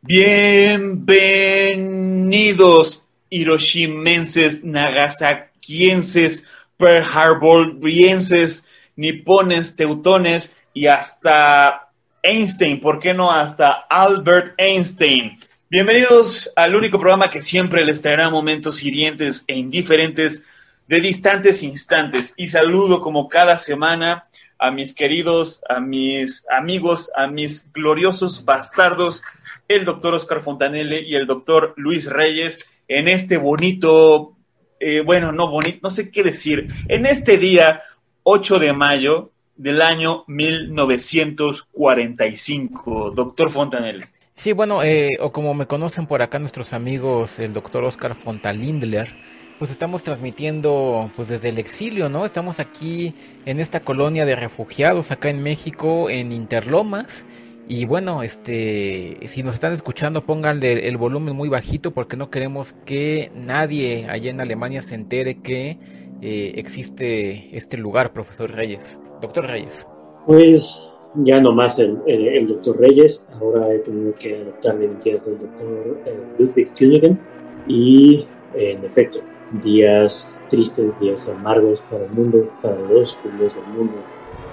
Bienvenidos, 0.03 3.03
hiroshimenses, 3.31 4.63
nagasakienses, 4.63 6.47
Pearl 6.77 7.03
Harborienses, 7.03 8.67
nipones, 8.95 9.75
teutones 9.75 10.55
y 10.71 10.85
hasta 10.85 11.89
Einstein, 12.21 12.79
¿por 12.79 12.99
qué 12.99 13.15
no 13.15 13.31
hasta 13.31 13.87
Albert 13.89 14.53
Einstein? 14.59 15.39
Bienvenidos 15.67 16.53
al 16.55 16.75
único 16.75 16.99
programa 16.99 17.31
que 17.31 17.41
siempre 17.41 17.83
les 17.83 18.03
traerá 18.03 18.29
momentos 18.29 18.83
hirientes 18.83 19.43
e 19.47 19.55
indiferentes 19.55 20.45
de 20.87 20.99
distantes 20.99 21.63
instantes. 21.63 22.35
Y 22.37 22.49
saludo 22.49 23.01
como 23.01 23.27
cada 23.27 23.57
semana 23.57 24.27
a 24.65 24.71
mis 24.71 24.95
queridos, 24.95 25.61
a 25.69 25.79
mis 25.79 26.47
amigos, 26.49 27.11
a 27.15 27.27
mis 27.27 27.71
gloriosos 27.71 28.43
bastardos, 28.45 29.21
el 29.67 29.85
doctor 29.85 30.15
Oscar 30.15 30.41
Fontanelle 30.41 31.01
y 31.01 31.13
el 31.15 31.27
doctor 31.27 31.75
Luis 31.77 32.07
Reyes, 32.07 32.59
en 32.87 33.07
este 33.07 33.37
bonito, 33.37 34.33
eh, 34.79 35.01
bueno, 35.01 35.31
no 35.31 35.49
bonito, 35.49 35.77
no 35.83 35.91
sé 35.91 36.09
qué 36.09 36.23
decir, 36.23 36.67
en 36.87 37.05
este 37.05 37.37
día 37.37 37.83
8 38.23 38.57
de 38.57 38.73
mayo 38.73 39.29
del 39.55 39.83
año 39.83 40.23
1945. 40.27 43.11
Doctor 43.11 43.51
Fontanelle. 43.51 44.07
Sí, 44.33 44.51
bueno, 44.51 44.81
eh, 44.83 45.11
o 45.19 45.31
como 45.31 45.53
me 45.53 45.67
conocen 45.67 46.07
por 46.07 46.23
acá 46.23 46.39
nuestros 46.39 46.73
amigos, 46.73 47.39
el 47.39 47.53
doctor 47.53 47.85
Oscar 47.85 48.15
Fontalindler, 48.15 49.15
pues 49.57 49.71
estamos 49.71 50.03
transmitiendo 50.03 51.11
pues 51.15 51.29
desde 51.29 51.49
el 51.49 51.57
exilio, 51.57 52.09
¿no? 52.09 52.25
Estamos 52.25 52.59
aquí 52.59 53.13
en 53.45 53.59
esta 53.59 53.79
colonia 53.79 54.25
de 54.25 54.35
refugiados 54.35 55.11
acá 55.11 55.29
en 55.29 55.41
México, 55.41 56.09
en 56.09 56.31
Interlomas. 56.31 57.25
Y 57.67 57.85
bueno, 57.85 58.21
este, 58.21 59.17
si 59.25 59.41
nos 59.41 59.55
están 59.55 59.73
escuchando, 59.73 60.25
pónganle 60.25 60.87
el 60.87 60.97
volumen 60.97 61.35
muy 61.35 61.49
bajito 61.49 61.91
porque 61.91 62.15
no 62.15 62.29
queremos 62.29 62.73
que 62.85 63.31
nadie 63.33 64.05
allá 64.07 64.29
en 64.29 64.39
Alemania 64.39 64.81
se 64.81 64.95
entere 64.95 65.41
que 65.41 65.79
eh, 66.21 66.53
existe 66.55 67.55
este 67.57 67.77
lugar, 67.77 68.13
profesor 68.13 68.51
Reyes, 68.51 68.99
doctor 69.19 69.47
Reyes. 69.47 69.87
Pues 70.27 70.87
ya 71.23 71.39
no 71.39 71.53
más 71.53 71.79
el, 71.79 71.97
el, 72.05 72.47
doctor 72.47 72.77
Reyes, 72.79 73.27
ahora 73.41 73.73
he 73.73 73.79
tenido 73.79 74.13
que 74.13 74.35
adoptar 74.35 74.75
la 74.75 74.85
identidad 74.85 75.21
del 75.21 75.39
doctor 75.39 76.01
eh, 76.05 76.19
Ludwig 76.37 76.73
Kühnigen 76.75 77.19
y 77.67 78.27
en 78.53 78.83
efecto, 78.85 79.19
días 79.51 80.43
tristes, 80.49 80.99
días 80.99 81.29
amargos 81.29 81.81
para 81.89 82.05
el 82.05 82.11
mundo, 82.11 82.49
para 82.61 82.79
los 82.79 83.15
judíos 83.15 83.55
del 83.55 83.65
mundo, 83.67 83.95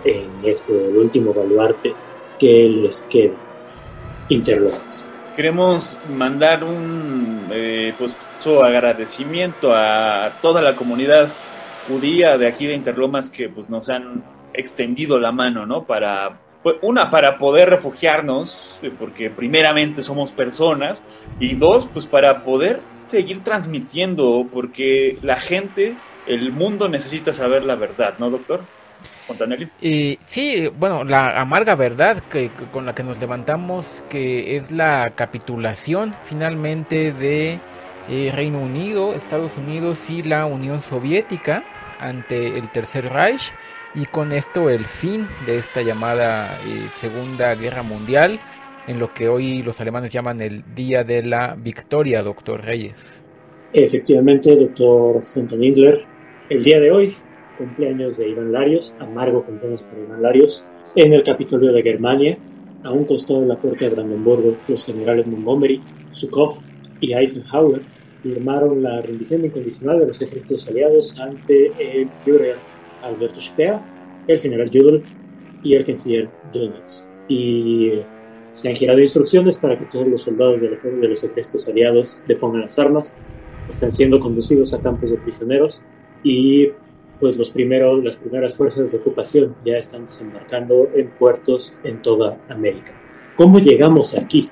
en 0.04 0.30
este 0.42 0.72
último 0.72 1.32
baluarte 1.32 1.94
que 2.38 2.68
les 2.68 3.02
queda, 3.02 3.34
Interlomas. 4.28 5.08
Queremos 5.36 5.98
mandar 6.08 6.62
un 6.62 7.48
eh, 7.50 7.94
pues, 7.98 8.16
agradecimiento 8.44 9.72
a 9.74 10.38
toda 10.42 10.60
la 10.60 10.76
comunidad 10.76 11.32
judía 11.88 12.36
de 12.36 12.46
aquí 12.46 12.66
de 12.66 12.74
Interlomas 12.74 13.30
que 13.30 13.48
pues, 13.48 13.68
nos 13.70 13.88
han 13.88 14.22
extendido 14.52 15.18
la 15.18 15.32
mano, 15.32 15.64
¿no? 15.66 15.84
Para 15.84 16.38
pues, 16.62 16.76
una, 16.82 17.10
para 17.10 17.38
poder 17.38 17.70
refugiarnos, 17.70 18.76
eh, 18.82 18.92
porque 18.96 19.30
primeramente 19.30 20.02
somos 20.02 20.30
personas, 20.30 21.02
y 21.40 21.54
dos, 21.54 21.88
pues 21.92 22.06
para 22.06 22.44
poder 22.44 22.80
seguir 23.06 23.42
transmitiendo, 23.44 24.46
porque 24.52 25.18
la 25.22 25.40
gente, 25.40 25.96
el 26.26 26.52
mundo 26.52 26.88
necesita 26.88 27.32
saber 27.32 27.64
la 27.64 27.74
verdad, 27.74 28.14
¿no, 28.18 28.30
doctor? 28.30 28.62
Y 29.80 30.18
sí, 30.22 30.68
bueno, 30.78 31.04
la 31.04 31.40
amarga 31.40 31.74
verdad 31.74 32.18
que, 32.30 32.50
con 32.72 32.86
la 32.86 32.94
que 32.94 33.02
nos 33.02 33.20
levantamos, 33.20 34.02
que 34.08 34.56
es 34.56 34.70
la 34.70 35.12
capitulación 35.14 36.14
finalmente 36.24 37.12
de 37.12 37.60
eh, 38.08 38.32
Reino 38.34 38.60
Unido, 38.60 39.14
Estados 39.14 39.56
Unidos 39.56 40.10
y 40.10 40.22
la 40.22 40.46
Unión 40.46 40.82
Soviética 40.82 41.64
ante 42.00 42.58
el 42.58 42.70
Tercer 42.70 43.12
Reich 43.12 43.52
y 43.94 44.06
con 44.06 44.32
esto 44.32 44.70
el 44.70 44.84
fin 44.84 45.28
de 45.46 45.58
esta 45.58 45.82
llamada 45.82 46.58
eh, 46.64 46.88
Segunda 46.94 47.54
Guerra 47.54 47.82
Mundial, 47.82 48.40
en 48.86 48.98
lo 48.98 49.12
que 49.12 49.28
hoy 49.28 49.62
los 49.62 49.80
alemanes 49.80 50.12
llaman 50.12 50.40
el 50.40 50.62
Día 50.74 51.04
de 51.04 51.22
la 51.22 51.54
Victoria, 51.54 52.22
doctor 52.22 52.64
Reyes. 52.64 53.24
Efectivamente, 53.72 54.54
doctor 54.54 55.22
Fontanindler, 55.22 56.04
el 56.50 56.62
día 56.62 56.80
de 56.80 56.90
hoy, 56.90 57.14
cumpleaños 57.56 58.18
de 58.18 58.28
Iván 58.28 58.52
Larios, 58.52 58.94
amargo 58.98 59.44
cumpleaños 59.44 59.82
para 59.84 60.02
Iván 60.02 60.22
Larios, 60.22 60.64
en 60.96 61.12
el 61.12 61.22
Capitolio 61.22 61.72
de 61.72 61.82
Germania, 61.82 62.38
a 62.84 62.90
un 62.90 63.04
costado 63.04 63.40
de 63.40 63.46
la 63.46 63.56
puerta 63.56 63.84
de 63.84 63.94
Brandenburgo, 63.94 64.56
los 64.68 64.84
generales 64.84 65.26
Montgomery, 65.26 65.80
Zhukov 66.12 66.58
y 67.00 67.14
Eisenhower 67.14 67.82
firmaron 68.22 68.82
la 68.82 69.00
rendición 69.02 69.44
incondicional 69.44 70.00
de 70.00 70.06
los 70.06 70.22
ejércitos 70.22 70.68
aliados 70.68 71.18
ante 71.18 71.72
el 71.78 72.08
Führer 72.24 72.56
Alberto 73.02 73.40
Speer, 73.40 73.78
el 74.28 74.38
general 74.38 74.70
Judel 74.72 75.02
y 75.62 75.74
el 75.74 75.84
canciller 75.84 76.28
Dönitz. 76.52 77.08
Y 77.28 77.92
se 78.52 78.68
han 78.68 78.76
girado 78.76 79.00
instrucciones 79.00 79.56
para 79.56 79.78
que 79.78 79.86
todos 79.86 80.06
los 80.06 80.22
soldados 80.22 80.60
de, 80.60 80.68
de 80.68 81.08
los 81.08 81.24
ejércitos 81.24 81.68
aliados 81.68 82.20
depongan 82.26 82.62
las 82.62 82.78
armas, 82.78 83.16
están 83.68 83.90
siendo 83.92 84.20
conducidos 84.20 84.74
a 84.74 84.80
campos 84.80 85.10
de 85.10 85.16
prisioneros 85.16 85.82
y 86.22 86.70
pues 87.20 87.36
los 87.36 87.50
primeros, 87.52 88.02
las 88.02 88.16
primeras 88.16 88.54
fuerzas 88.54 88.90
de 88.90 88.98
ocupación 88.98 89.54
ya 89.64 89.76
están 89.76 90.06
desembarcando 90.06 90.88
en 90.94 91.08
puertos 91.08 91.76
en 91.84 92.02
toda 92.02 92.36
América. 92.48 92.92
¿Cómo 93.36 93.60
llegamos 93.60 94.16
aquí, 94.16 94.50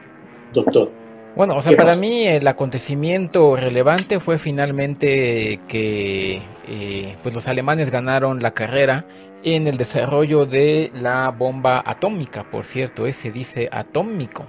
doctor? 0.52 0.90
Bueno, 1.37 1.57
o 1.57 1.62
sea, 1.62 1.76
para 1.76 1.95
mí 1.97 2.26
el 2.26 2.47
acontecimiento 2.47 3.57
relevante 3.57 4.21
fue 4.21 4.38
finalmente 4.38 5.61
que 5.69 6.42
eh, 6.69 7.16
pues 7.23 7.35
los 7.35 7.49
alemanes 7.49 7.90
ganaron 7.90 8.42
la 8.42 8.52
carrera 8.52 9.04
en 9.42 9.66
el 9.66 9.76
desarrollo 9.76 10.47
de 10.47 10.90
la 10.94 11.30
bomba 11.30 11.82
atómica, 11.85 12.44
por 12.44 12.64
cierto, 12.64 13.06
ese 13.06 13.30
dice 13.30 13.68
atómico. 13.70 14.44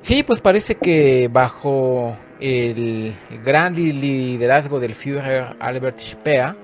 Sí, 0.00 0.22
pues 0.22 0.40
parece 0.40 0.76
que 0.76 1.28
bajo 1.32 2.16
el 2.40 3.14
gran 3.44 3.74
liderazgo 3.74 4.80
del 4.80 4.94
Führer 4.94 5.56
Albert 5.58 5.98
Speer, 5.98 6.54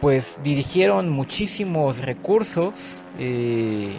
pues 0.00 0.40
dirigieron 0.42 1.08
muchísimos 1.08 1.98
recursos 1.98 3.04
eh, 3.18 3.90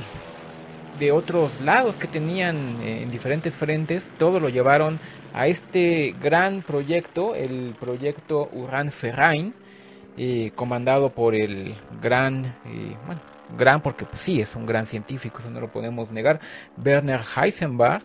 de 0.99 1.11
otros 1.11 1.61
lados 1.61 1.97
que 1.97 2.07
tenían 2.07 2.79
eh, 2.81 3.03
en 3.03 3.11
diferentes 3.11 3.53
frentes, 3.53 4.11
todo 4.17 4.39
lo 4.39 4.49
llevaron 4.49 4.99
a 5.33 5.47
este 5.47 6.15
gran 6.21 6.61
proyecto, 6.61 7.35
el 7.35 7.75
proyecto 7.79 8.49
Uran 8.53 8.91
Ferrain, 8.91 9.53
eh, 10.17 10.51
comandado 10.55 11.09
por 11.11 11.35
el 11.35 11.75
gran, 12.01 12.45
eh, 12.65 12.95
bueno, 13.05 13.21
gran 13.57 13.81
porque 13.81 14.05
pues, 14.05 14.21
sí, 14.21 14.41
es 14.41 14.55
un 14.55 14.65
gran 14.65 14.87
científico, 14.87 15.39
eso 15.39 15.49
no 15.49 15.59
lo 15.59 15.71
podemos 15.71 16.11
negar, 16.11 16.39
Werner 16.83 17.21
Heisenberg. 17.35 18.03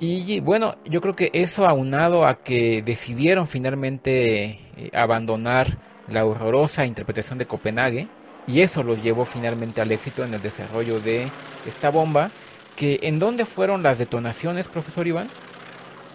Y 0.00 0.38
bueno, 0.38 0.76
yo 0.84 1.00
creo 1.00 1.16
que 1.16 1.30
eso 1.32 1.66
aunado 1.66 2.24
a 2.24 2.36
que 2.36 2.82
decidieron 2.82 3.48
finalmente 3.48 4.60
abandonar 4.94 5.76
la 6.06 6.24
horrorosa 6.24 6.86
interpretación 6.86 7.36
de 7.36 7.46
Copenhague, 7.46 8.06
y 8.48 8.62
eso 8.62 8.82
los 8.82 9.02
llevó 9.02 9.26
finalmente 9.26 9.82
al 9.82 9.92
éxito 9.92 10.24
en 10.24 10.32
el 10.32 10.40
desarrollo 10.40 11.00
de 11.00 11.30
esta 11.66 11.90
bomba. 11.90 12.30
Que, 12.74 12.98
¿En 13.02 13.18
dónde 13.18 13.44
fueron 13.44 13.82
las 13.82 13.98
detonaciones, 13.98 14.68
profesor 14.68 15.06
Iván? 15.06 15.28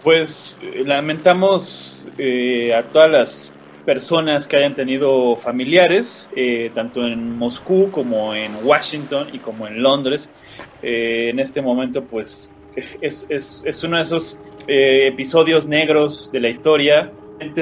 Pues 0.02 0.58
eh, 0.60 0.82
lamentamos 0.84 2.08
eh, 2.18 2.74
a 2.74 2.82
todas 2.82 3.10
las 3.10 3.52
personas 3.84 4.46
que 4.46 4.56
hayan 4.56 4.74
tenido 4.74 5.36
familiares, 5.36 6.28
eh, 6.34 6.70
tanto 6.74 7.06
en 7.06 7.36
Moscú 7.36 7.90
como 7.90 8.34
en 8.34 8.56
Washington 8.64 9.28
y 9.32 9.38
como 9.38 9.66
en 9.66 9.82
Londres. 9.82 10.30
en 10.82 11.38
este 11.38 11.62
momento, 11.62 12.02
pues 12.02 12.52
es, 13.00 13.26
es, 13.28 13.62
es 13.64 13.84
uno 13.84 13.96
de 13.96 14.02
esos 14.02 14.40
episodios 14.66 15.66
negros 15.66 16.30
de 16.32 16.40
la 16.40 16.48
historia. 16.48 17.10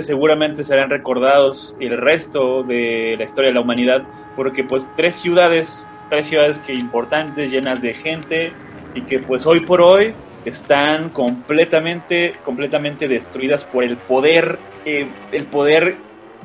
Seguramente 0.00 0.64
serán 0.64 0.90
recordados 0.90 1.76
el 1.80 1.96
resto 1.98 2.62
de 2.62 3.16
la 3.18 3.24
historia 3.24 3.50
de 3.50 3.54
la 3.54 3.60
humanidad 3.60 4.02
porque 4.36 4.64
pues 4.64 4.90
tres 4.96 5.16
ciudades, 5.16 5.86
tres 6.08 6.28
ciudades 6.28 6.58
que 6.60 6.74
importantes, 6.74 7.50
llenas 7.50 7.80
de 7.80 7.94
gente 7.94 8.52
y 8.94 9.02
que 9.02 9.18
pues 9.18 9.46
hoy 9.46 9.60
por 9.60 9.80
hoy 9.80 10.14
están 10.44 11.08
completamente, 11.10 12.34
completamente 12.44 13.08
destruidas 13.08 13.64
por 13.64 13.84
el 13.84 13.96
poder, 13.96 14.58
eh, 14.84 15.06
el 15.30 15.46
poder 15.46 15.96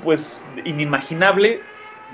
pues 0.03 0.45
inimaginable 0.65 1.59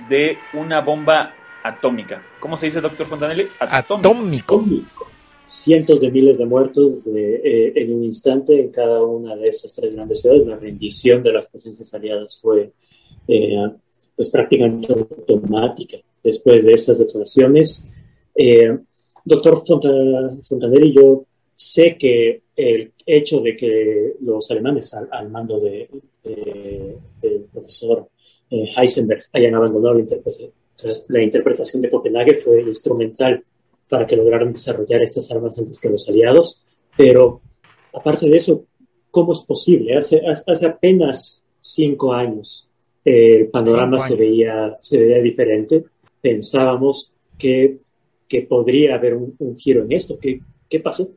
de 0.10 0.38
una 0.54 0.82
bomba 0.82 1.34
atómica. 1.64 2.24
¿Cómo 2.40 2.58
se 2.58 2.68
dice, 2.68 2.82
doctor 2.82 3.08
Fontanelli? 3.08 3.48
Atómico. 3.60 4.56
Atómico. 4.56 5.08
Cientos 5.44 6.00
de 6.00 6.10
miles 6.10 6.38
de 6.38 6.46
muertos 6.46 7.06
eh, 7.08 7.74
en 7.76 7.94
un 7.94 8.04
instante 8.04 8.60
en 8.60 8.72
cada 8.72 9.02
una 9.04 9.36
de 9.36 9.48
esas 9.48 9.74
tres 9.74 9.94
grandes 9.94 10.22
ciudades. 10.22 10.48
La 10.48 10.58
rendición 10.58 11.22
de 11.22 11.34
las 11.34 11.48
potencias 11.48 11.94
aliadas 11.94 12.40
fue 12.42 12.72
eh, 13.28 13.70
pues 14.16 14.30
prácticamente 14.30 14.94
automática 14.94 15.98
después 16.24 16.66
de 16.66 16.74
estas 16.74 17.00
detonaciones. 17.00 17.90
Eh, 18.36 18.78
doctor 19.26 19.64
Fontanelli, 19.66 20.94
yo 20.94 21.26
sé 21.56 21.98
que 21.98 22.43
el 22.56 22.92
hecho 23.06 23.40
de 23.42 23.56
que 23.58 24.14
los 24.22 24.50
alemanes 24.52 24.94
al, 24.94 25.30
mando 25.30 25.60
del 25.60 25.88
profesor 27.52 28.08
eh, 28.50 28.70
Heisenberg 28.78 29.24
hayan 29.32 29.56
abandonado 29.56 29.96
la 29.96 30.02
interpretación, 30.02 30.52
la 31.08 31.24
interpretación 31.24 31.82
de 31.82 31.90
Copenhague 31.90 32.36
fue 32.36 32.62
instrumental 32.62 33.44
para 33.90 34.06
que 34.06 34.16
lograran 34.16 34.52
desarrollar 34.52 35.02
estas 35.02 35.30
armas 35.32 35.58
antes 35.58 35.80
que 35.80 35.90
los 35.90 36.08
aliados, 36.08 36.64
pero 36.96 37.42
aparte 37.94 38.30
de 38.30 38.38
eso, 38.38 38.66
¿cómo 39.12 39.34
es 39.34 39.42
posible? 39.42 39.96
Hace, 39.96 40.22
hace 40.26 40.66
apenas 40.66 41.44
cinco 41.60 42.14
años 42.14 42.68
el 43.06 43.48
panorama 43.48 44.00
se 44.00 44.16
veía, 44.16 44.78
se 44.80 44.98
veía 44.98 45.22
diferente. 45.22 45.84
Pensábamos 46.22 47.12
que, 47.38 47.80
que 48.28 48.44
podría 48.44 48.96
haber 48.96 49.16
un, 49.16 49.58
giro 49.58 49.84
en 49.84 49.92
esto. 49.92 50.18
¿Qué, 50.18 50.40
qué 50.70 50.80
pasó? 50.80 51.10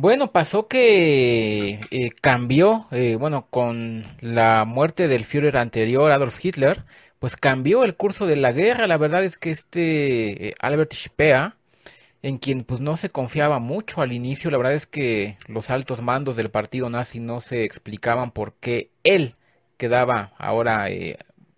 Bueno, 0.00 0.30
pasó 0.30 0.68
que 0.68 1.80
eh, 1.90 2.10
cambió, 2.20 2.86
eh, 2.92 3.16
bueno, 3.16 3.48
con 3.50 4.04
la 4.20 4.64
muerte 4.64 5.08
del 5.08 5.24
Führer 5.24 5.56
anterior, 5.56 6.12
Adolf 6.12 6.38
Hitler, 6.44 6.84
pues 7.18 7.34
cambió 7.34 7.82
el 7.82 7.96
curso 7.96 8.24
de 8.24 8.36
la 8.36 8.52
guerra. 8.52 8.86
La 8.86 8.96
verdad 8.96 9.24
es 9.24 9.38
que 9.38 9.50
este 9.50 10.50
eh, 10.50 10.54
Albert 10.60 10.92
Speer, 10.94 11.54
en 12.22 12.38
quien 12.38 12.62
pues 12.62 12.80
no 12.80 12.96
se 12.96 13.08
confiaba 13.10 13.58
mucho 13.58 14.00
al 14.00 14.12
inicio, 14.12 14.52
la 14.52 14.58
verdad 14.58 14.74
es 14.74 14.86
que 14.86 15.36
los 15.48 15.68
altos 15.68 16.00
mandos 16.00 16.36
del 16.36 16.52
partido 16.52 16.88
nazi 16.88 17.18
no 17.18 17.40
se 17.40 17.64
explicaban 17.64 18.30
por 18.30 18.52
qué 18.52 18.90
él 19.02 19.34
quedaba 19.78 20.32
ahora 20.38 20.86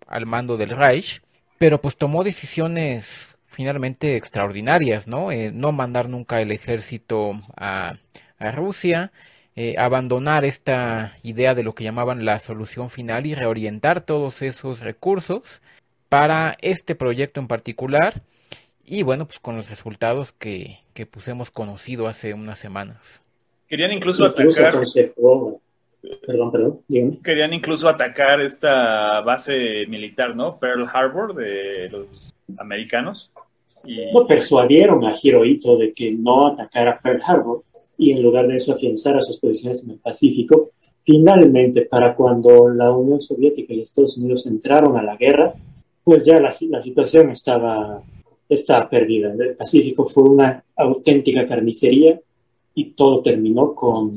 al 0.07 0.25
mando 0.25 0.57
del 0.57 0.71
Reich, 0.71 1.21
pero 1.59 1.79
pues 1.79 1.95
tomó 1.95 2.23
decisiones 2.23 3.37
finalmente 3.51 4.15
extraordinarias, 4.15 5.07
¿no? 5.07 5.31
Eh, 5.31 5.51
no 5.53 5.71
mandar 5.73 6.09
nunca 6.09 6.41
el 6.41 6.51
ejército 6.51 7.33
a, 7.57 7.95
Rusia, 8.49 9.11
eh, 9.55 9.75
abandonar 9.77 10.45
esta 10.45 11.17
idea 11.21 11.53
de 11.53 11.63
lo 11.63 11.75
que 11.75 11.83
llamaban 11.83 12.25
la 12.25 12.39
solución 12.39 12.89
final 12.89 13.27
y 13.27 13.35
reorientar 13.35 14.01
todos 14.01 14.41
esos 14.41 14.79
recursos 14.79 15.61
para 16.09 16.55
este 16.61 16.95
proyecto 16.95 17.39
en 17.39 17.47
particular 17.47 18.15
y 18.85 19.03
bueno, 19.03 19.25
pues 19.25 19.39
con 19.39 19.57
los 19.57 19.69
resultados 19.69 20.31
que, 20.31 20.77
que 20.93 21.05
pues 21.05 21.27
hemos 21.27 21.51
conocido 21.51 22.07
hace 22.07 22.33
unas 22.33 22.59
semanas. 22.59 23.21
Querían 23.67 23.91
incluso 23.91 24.25
atacar... 24.25 24.73
Perdón, 26.25 26.51
perdón. 26.51 26.81
Querían 27.23 27.53
incluso 27.53 27.87
atacar 27.87 28.41
esta 28.41 29.21
base 29.21 29.85
militar, 29.87 30.35
¿no? 30.35 30.57
Pearl 30.57 30.89
Harbor 30.91 31.35
de 31.35 31.89
los 31.89 32.07
americanos. 32.57 33.31
Y... 33.85 34.11
No, 34.11 34.27
persuadieron 34.27 35.05
a 35.05 35.15
Hirohito 35.21 35.77
de 35.77 35.93
que 35.93 36.11
no 36.11 36.47
atacara 36.47 36.99
Pearl 36.99 37.21
Harbor 37.25 37.63
y 38.01 38.13
en 38.13 38.23
lugar 38.23 38.47
de 38.47 38.55
eso 38.55 38.73
afianzara 38.73 39.21
sus 39.21 39.37
posiciones 39.37 39.83
en 39.83 39.91
el 39.91 39.99
Pacífico. 39.99 40.71
Finalmente, 41.03 41.83
para 41.83 42.15
cuando 42.15 42.67
la 42.67 42.89
Unión 42.89 43.21
Soviética 43.21 43.75
y 43.75 43.81
Estados 43.81 44.17
Unidos 44.17 44.47
entraron 44.47 44.97
a 44.97 45.03
la 45.03 45.15
guerra, 45.17 45.53
pues 46.03 46.25
ya 46.25 46.39
la, 46.39 46.51
la 46.69 46.81
situación 46.81 47.29
estaba, 47.29 48.01
estaba 48.49 48.89
perdida. 48.89 49.31
El 49.31 49.55
Pacífico 49.55 50.03
fue 50.05 50.23
una 50.23 50.63
auténtica 50.77 51.47
carnicería 51.47 52.19
y 52.73 52.85
todo 52.93 53.21
terminó 53.21 53.75
con 53.75 54.09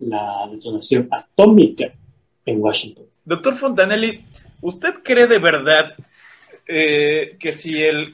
la 0.00 0.48
detonación 0.50 1.06
atómica 1.08 1.92
en 2.44 2.60
Washington. 2.60 3.04
Doctor 3.24 3.54
Fontanelli, 3.54 4.20
¿usted 4.62 4.94
cree 5.04 5.28
de 5.28 5.38
verdad 5.38 5.94
eh, 6.66 7.36
que 7.38 7.52
si 7.54 7.84
el, 7.84 8.10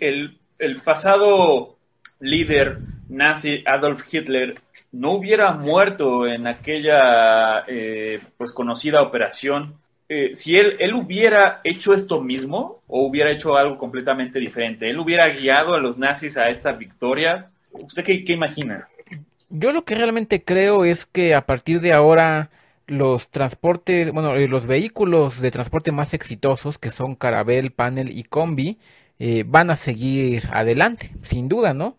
el, 0.58 0.82
pasado 0.82 1.78
líder 2.20 2.80
nazi 3.08 3.62
Adolf 3.64 4.02
Hitler 4.12 4.60
no 4.92 5.12
hubiera 5.12 5.52
muerto 5.52 6.26
en 6.26 6.46
aquella 6.46 7.64
eh, 7.66 8.20
pues 8.36 8.52
conocida 8.52 9.02
operación, 9.02 9.74
eh, 10.08 10.30
si 10.34 10.56
él, 10.56 10.76
él 10.78 10.94
hubiera 10.94 11.60
hecho 11.64 11.92
esto 11.92 12.20
mismo 12.20 12.80
o 12.86 13.06
hubiera 13.06 13.30
hecho 13.30 13.56
algo 13.56 13.76
completamente 13.76 14.38
diferente, 14.38 14.88
él 14.88 14.98
hubiera 14.98 15.28
guiado 15.28 15.74
a 15.74 15.80
los 15.80 15.98
nazis 15.98 16.36
a 16.38 16.48
esta 16.48 16.72
victoria, 16.72 17.50
¿usted 17.72 18.04
qué, 18.04 18.24
qué 18.24 18.32
imagina? 18.32 18.88
Yo 19.50 19.72
lo 19.72 19.84
que 19.84 19.94
realmente 19.94 20.42
creo 20.42 20.84
es 20.84 21.06
que 21.06 21.34
a 21.34 21.46
partir 21.46 21.80
de 21.80 21.92
ahora 21.92 22.50
los 22.86 23.28
transportes, 23.28 24.10
bueno, 24.12 24.34
eh, 24.34 24.48
los 24.48 24.66
vehículos 24.66 25.40
de 25.40 25.50
transporte 25.50 25.92
más 25.92 26.14
exitosos, 26.14 26.78
que 26.78 26.90
son 26.90 27.14
Carabel, 27.14 27.70
Panel 27.70 28.10
y 28.16 28.24
Combi, 28.24 28.78
eh, 29.18 29.44
van 29.46 29.70
a 29.70 29.76
seguir 29.76 30.44
adelante, 30.52 31.10
sin 31.22 31.48
duda, 31.48 31.74
¿no? 31.74 31.96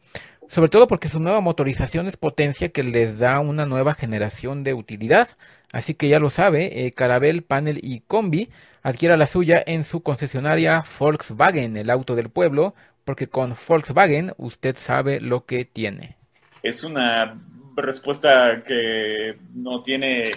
Sobre 0.49 0.69
todo 0.69 0.87
porque 0.87 1.07
su 1.07 1.21
nueva 1.21 1.39
motorización 1.39 2.07
es 2.07 2.17
potencia 2.17 2.67
que 2.67 2.83
les 2.83 3.19
da 3.19 3.39
una 3.39 3.65
nueva 3.65 3.93
generación 3.93 4.65
de 4.65 4.73
utilidad. 4.73 5.29
Así 5.71 5.93
que 5.93 6.09
ya 6.09 6.19
lo 6.19 6.29
sabe, 6.29 6.85
eh, 6.85 6.91
Carabel, 6.91 7.43
Panel 7.43 7.79
y 7.81 8.01
Combi 8.01 8.49
adquiera 8.83 9.15
la 9.15 9.27
suya 9.27 9.63
en 9.65 9.85
su 9.85 10.01
concesionaria 10.01 10.83
Volkswagen, 10.99 11.77
el 11.77 11.89
auto 11.89 12.15
del 12.15 12.29
pueblo, 12.29 12.73
porque 13.05 13.27
con 13.27 13.53
Volkswagen 13.67 14.33
usted 14.37 14.75
sabe 14.75 15.21
lo 15.21 15.45
que 15.45 15.63
tiene 15.63 16.19
es 16.63 16.83
una 16.83 17.39
respuesta 17.75 18.63
que 18.65 19.35
no 19.53 19.83
tiene, 19.83 20.31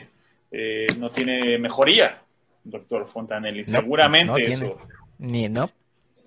eh, 0.50 0.86
no 0.98 1.10
tiene 1.10 1.58
mejoría, 1.58 2.22
doctor 2.64 3.08
Fontanelli. 3.08 3.64
Seguramente 3.64 4.42
eso. 4.42 4.76
Ni, 5.18 5.48
no. 5.48 5.70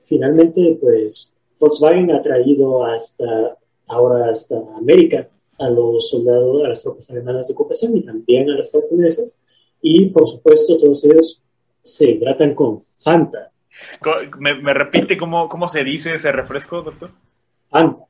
Finalmente, 0.08 0.78
pues 0.82 1.36
Volkswagen 1.60 2.12
ha 2.12 2.22
traído 2.22 2.86
hasta 2.86 3.58
ahora 3.88 4.32
hasta 4.32 4.56
América 4.78 5.28
a 5.58 5.70
los 5.70 6.10
soldados, 6.10 6.64
a 6.64 6.70
las 6.70 6.82
tropas 6.84 7.10
alemanas 7.12 7.48
de 7.48 7.54
ocupación 7.54 7.98
y 7.98 8.02
también 8.02 8.50
a 8.50 8.58
las 8.58 8.72
japonesas. 8.72 9.42
Y 9.82 10.08
por 10.08 10.30
supuesto, 10.30 10.78
todos 10.78 11.04
ellos 11.06 11.42
se 11.84 12.12
hidratan 12.12 12.56
con 12.56 12.82
Fanta. 12.82 13.52
¿Me, 14.40 14.74
repite 14.74 15.18
cómo, 15.18 15.48
cómo 15.48 15.68
se 15.68 15.84
dice 15.84 16.16
ese 16.16 16.32
refresco, 16.32 16.82
doctor? 16.82 17.12
Fanta. 17.70 18.04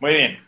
Muy 0.00 0.12
bien. 0.12 0.38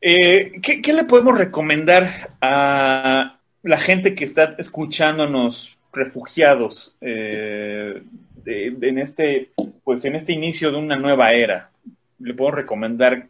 Eh, 0.00 0.52
¿qué, 0.62 0.92
le 0.92 1.04
podemos 1.04 1.38
recomendar 1.38 2.30
a 2.40 3.38
la 3.62 3.78
gente 3.78 4.14
que 4.14 4.24
está 4.24 4.56
escuchándonos 4.58 5.78
refugiados 5.92 6.96
eh, 7.00 8.02
en 8.44 8.98
este 8.98 9.50
pues 9.84 10.04
en 10.04 10.16
este 10.16 10.32
inicio 10.32 10.72
de 10.72 10.78
una 10.78 10.96
nueva 10.96 11.32
era? 11.32 11.70
¿Le 12.18 12.34
puedo 12.34 12.50
recomendar 12.50 13.28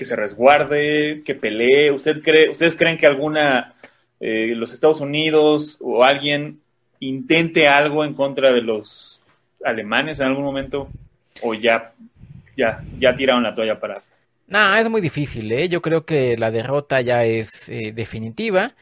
que 0.00 0.06
se 0.06 0.16
resguarde, 0.16 1.20
que 1.26 1.34
pelee? 1.34 1.90
¿Usted 1.90 2.22
cree, 2.22 2.48
¿Ustedes 2.48 2.74
creen 2.74 2.96
que 2.96 3.06
alguna 3.06 3.74
eh, 4.18 4.54
los 4.56 4.72
Estados 4.72 5.02
Unidos 5.02 5.76
o 5.78 6.02
alguien 6.02 6.58
intente 7.00 7.68
algo 7.68 8.02
en 8.02 8.14
contra 8.14 8.50
de 8.50 8.62
los 8.62 9.20
alemanes 9.62 10.18
en 10.18 10.28
algún 10.28 10.44
momento? 10.44 10.88
¿O 11.42 11.52
ya, 11.52 11.92
ya, 12.56 12.82
ya 12.98 13.14
tiraron 13.14 13.42
la 13.42 13.54
toalla 13.54 13.78
para 13.78 14.00
no, 14.46 14.74
es 14.74 14.90
muy 14.90 15.02
difícil, 15.02 15.52
¿eh? 15.52 15.68
Yo 15.68 15.80
creo 15.80 16.04
que 16.04 16.36
la 16.36 16.50
derrota 16.50 17.00
ya 17.02 17.24
es 17.24 17.68
eh, 17.68 17.92
definitiva 17.94 18.72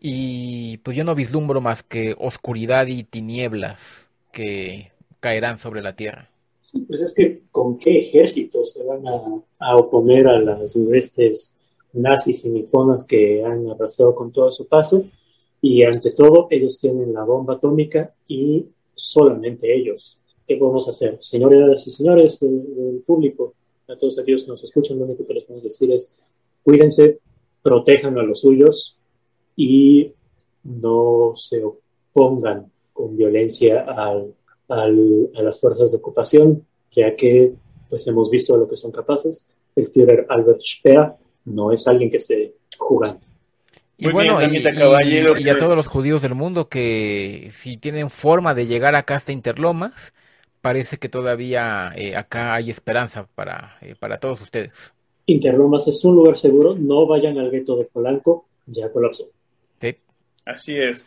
y 0.00 0.78
pues 0.78 0.96
yo 0.96 1.04
no 1.04 1.14
vislumbro 1.14 1.60
más 1.60 1.82
que 1.82 2.14
oscuridad 2.18 2.86
y 2.86 3.02
tinieblas 3.02 4.10
que 4.32 4.92
caerán 5.20 5.58
sobre 5.58 5.82
la 5.82 5.94
tierra. 5.94 6.30
Sí, 6.70 6.80
pues 6.80 7.00
es 7.00 7.14
que 7.14 7.44
con 7.50 7.78
qué 7.78 7.98
ejército 7.98 8.62
se 8.62 8.84
van 8.84 9.02
a, 9.58 9.76
oponer 9.76 10.28
a 10.28 10.38
las 10.38 10.76
huestes 10.76 11.56
nazis 11.94 12.44
y 12.44 12.50
niponas 12.50 13.06
que 13.06 13.42
han 13.42 13.66
arrasado 13.70 14.14
con 14.14 14.30
todo 14.30 14.50
su 14.50 14.66
paso 14.68 15.04
y 15.62 15.82
ante 15.82 16.12
todo 16.12 16.46
ellos 16.50 16.78
tienen 16.78 17.14
la 17.14 17.24
bomba 17.24 17.54
atómica 17.54 18.14
y 18.26 18.66
solamente 18.94 19.74
ellos. 19.74 20.18
¿Qué 20.46 20.56
podemos 20.56 20.86
hacer? 20.88 21.18
Señores 21.22 21.86
y 21.86 21.90
señores 21.90 22.40
del 22.40 23.02
público, 23.06 23.54
a 23.88 23.96
todos 23.96 24.18
aquellos 24.18 24.44
que 24.44 24.50
nos 24.50 24.62
escuchan, 24.62 24.98
lo 24.98 25.06
único 25.06 25.26
que 25.26 25.34
les 25.34 25.44
podemos 25.44 25.64
decir 25.64 25.90
es 25.90 26.18
cuídense, 26.62 27.18
protejan 27.62 28.18
a 28.18 28.22
los 28.22 28.40
suyos 28.40 28.98
y 29.56 30.12
no 30.64 31.32
se 31.34 31.62
opongan 31.64 32.70
con 32.92 33.16
violencia 33.16 33.84
al, 33.84 34.34
a 34.68 34.88
las 35.42 35.60
fuerzas 35.60 35.92
de 35.92 35.98
ocupación, 35.98 36.64
ya 36.94 37.16
que 37.16 37.52
pues 37.88 38.06
hemos 38.06 38.30
visto 38.30 38.54
a 38.54 38.58
lo 38.58 38.68
que 38.68 38.76
son 38.76 38.92
capaces. 38.92 39.48
El 39.74 39.88
Führer 39.88 40.26
Albert 40.28 40.60
Speer 40.62 41.12
no 41.46 41.72
es 41.72 41.86
alguien 41.86 42.10
que 42.10 42.18
esté 42.18 42.54
jugando. 42.76 43.20
Y 43.96 44.12
bueno, 44.12 44.38
y, 44.40 45.48
a 45.48 45.58
todos 45.58 45.76
los 45.76 45.88
judíos 45.88 46.22
del 46.22 46.36
mundo 46.36 46.68
que 46.68 47.48
si 47.50 47.78
tienen 47.78 48.10
forma 48.10 48.54
de 48.54 48.66
llegar 48.66 48.94
acá 48.94 49.16
hasta 49.16 49.32
Interlomas, 49.32 50.12
parece 50.60 50.98
que 50.98 51.08
todavía 51.08 51.92
eh, 51.96 52.14
acá 52.14 52.54
hay 52.54 52.70
esperanza 52.70 53.26
para, 53.34 53.76
eh, 53.80 53.96
para 53.98 54.18
todos 54.18 54.40
ustedes. 54.40 54.94
Interlomas 55.26 55.88
es 55.88 56.04
un 56.04 56.14
lugar 56.14 56.36
seguro, 56.36 56.76
no 56.78 57.06
vayan 57.06 57.38
al 57.38 57.50
gueto 57.50 57.76
de 57.76 57.84
Polanco, 57.86 58.46
ya 58.66 58.90
colapsó. 58.92 59.28
Sí. 59.80 59.96
Así 60.44 60.78
es. 60.78 61.06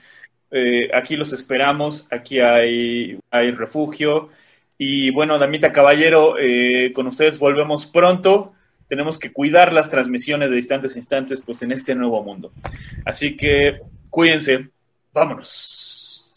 Eh, 0.52 0.90
aquí 0.94 1.16
los 1.16 1.34
esperamos, 1.34 2.08
aquí 2.12 2.40
hay, 2.40 3.18
hay 3.30 3.52
refugio. 3.52 4.30
Y 4.78 5.10
bueno, 5.12 5.40
Damita 5.40 5.72
Caballero, 5.72 6.36
con 6.94 7.08
ustedes 7.08 7.38
volvemos 7.40 7.86
pronto. 7.86 8.54
tenemos 8.92 9.18
que 9.18 9.32
cuidar 9.32 9.72
las 9.72 9.90
transmisiones 9.90 10.50
de 10.50 10.58
distantes 10.58 10.96
a 10.96 11.00
instantes, 11.00 11.40
pues 11.40 11.62
en 11.62 11.72
este 11.72 11.96
nuevo 11.96 12.22
mundo. 12.24 12.52
Así 13.06 13.38
que 13.38 13.80
cuídense, 14.10 14.68
vámonos. 15.14 16.36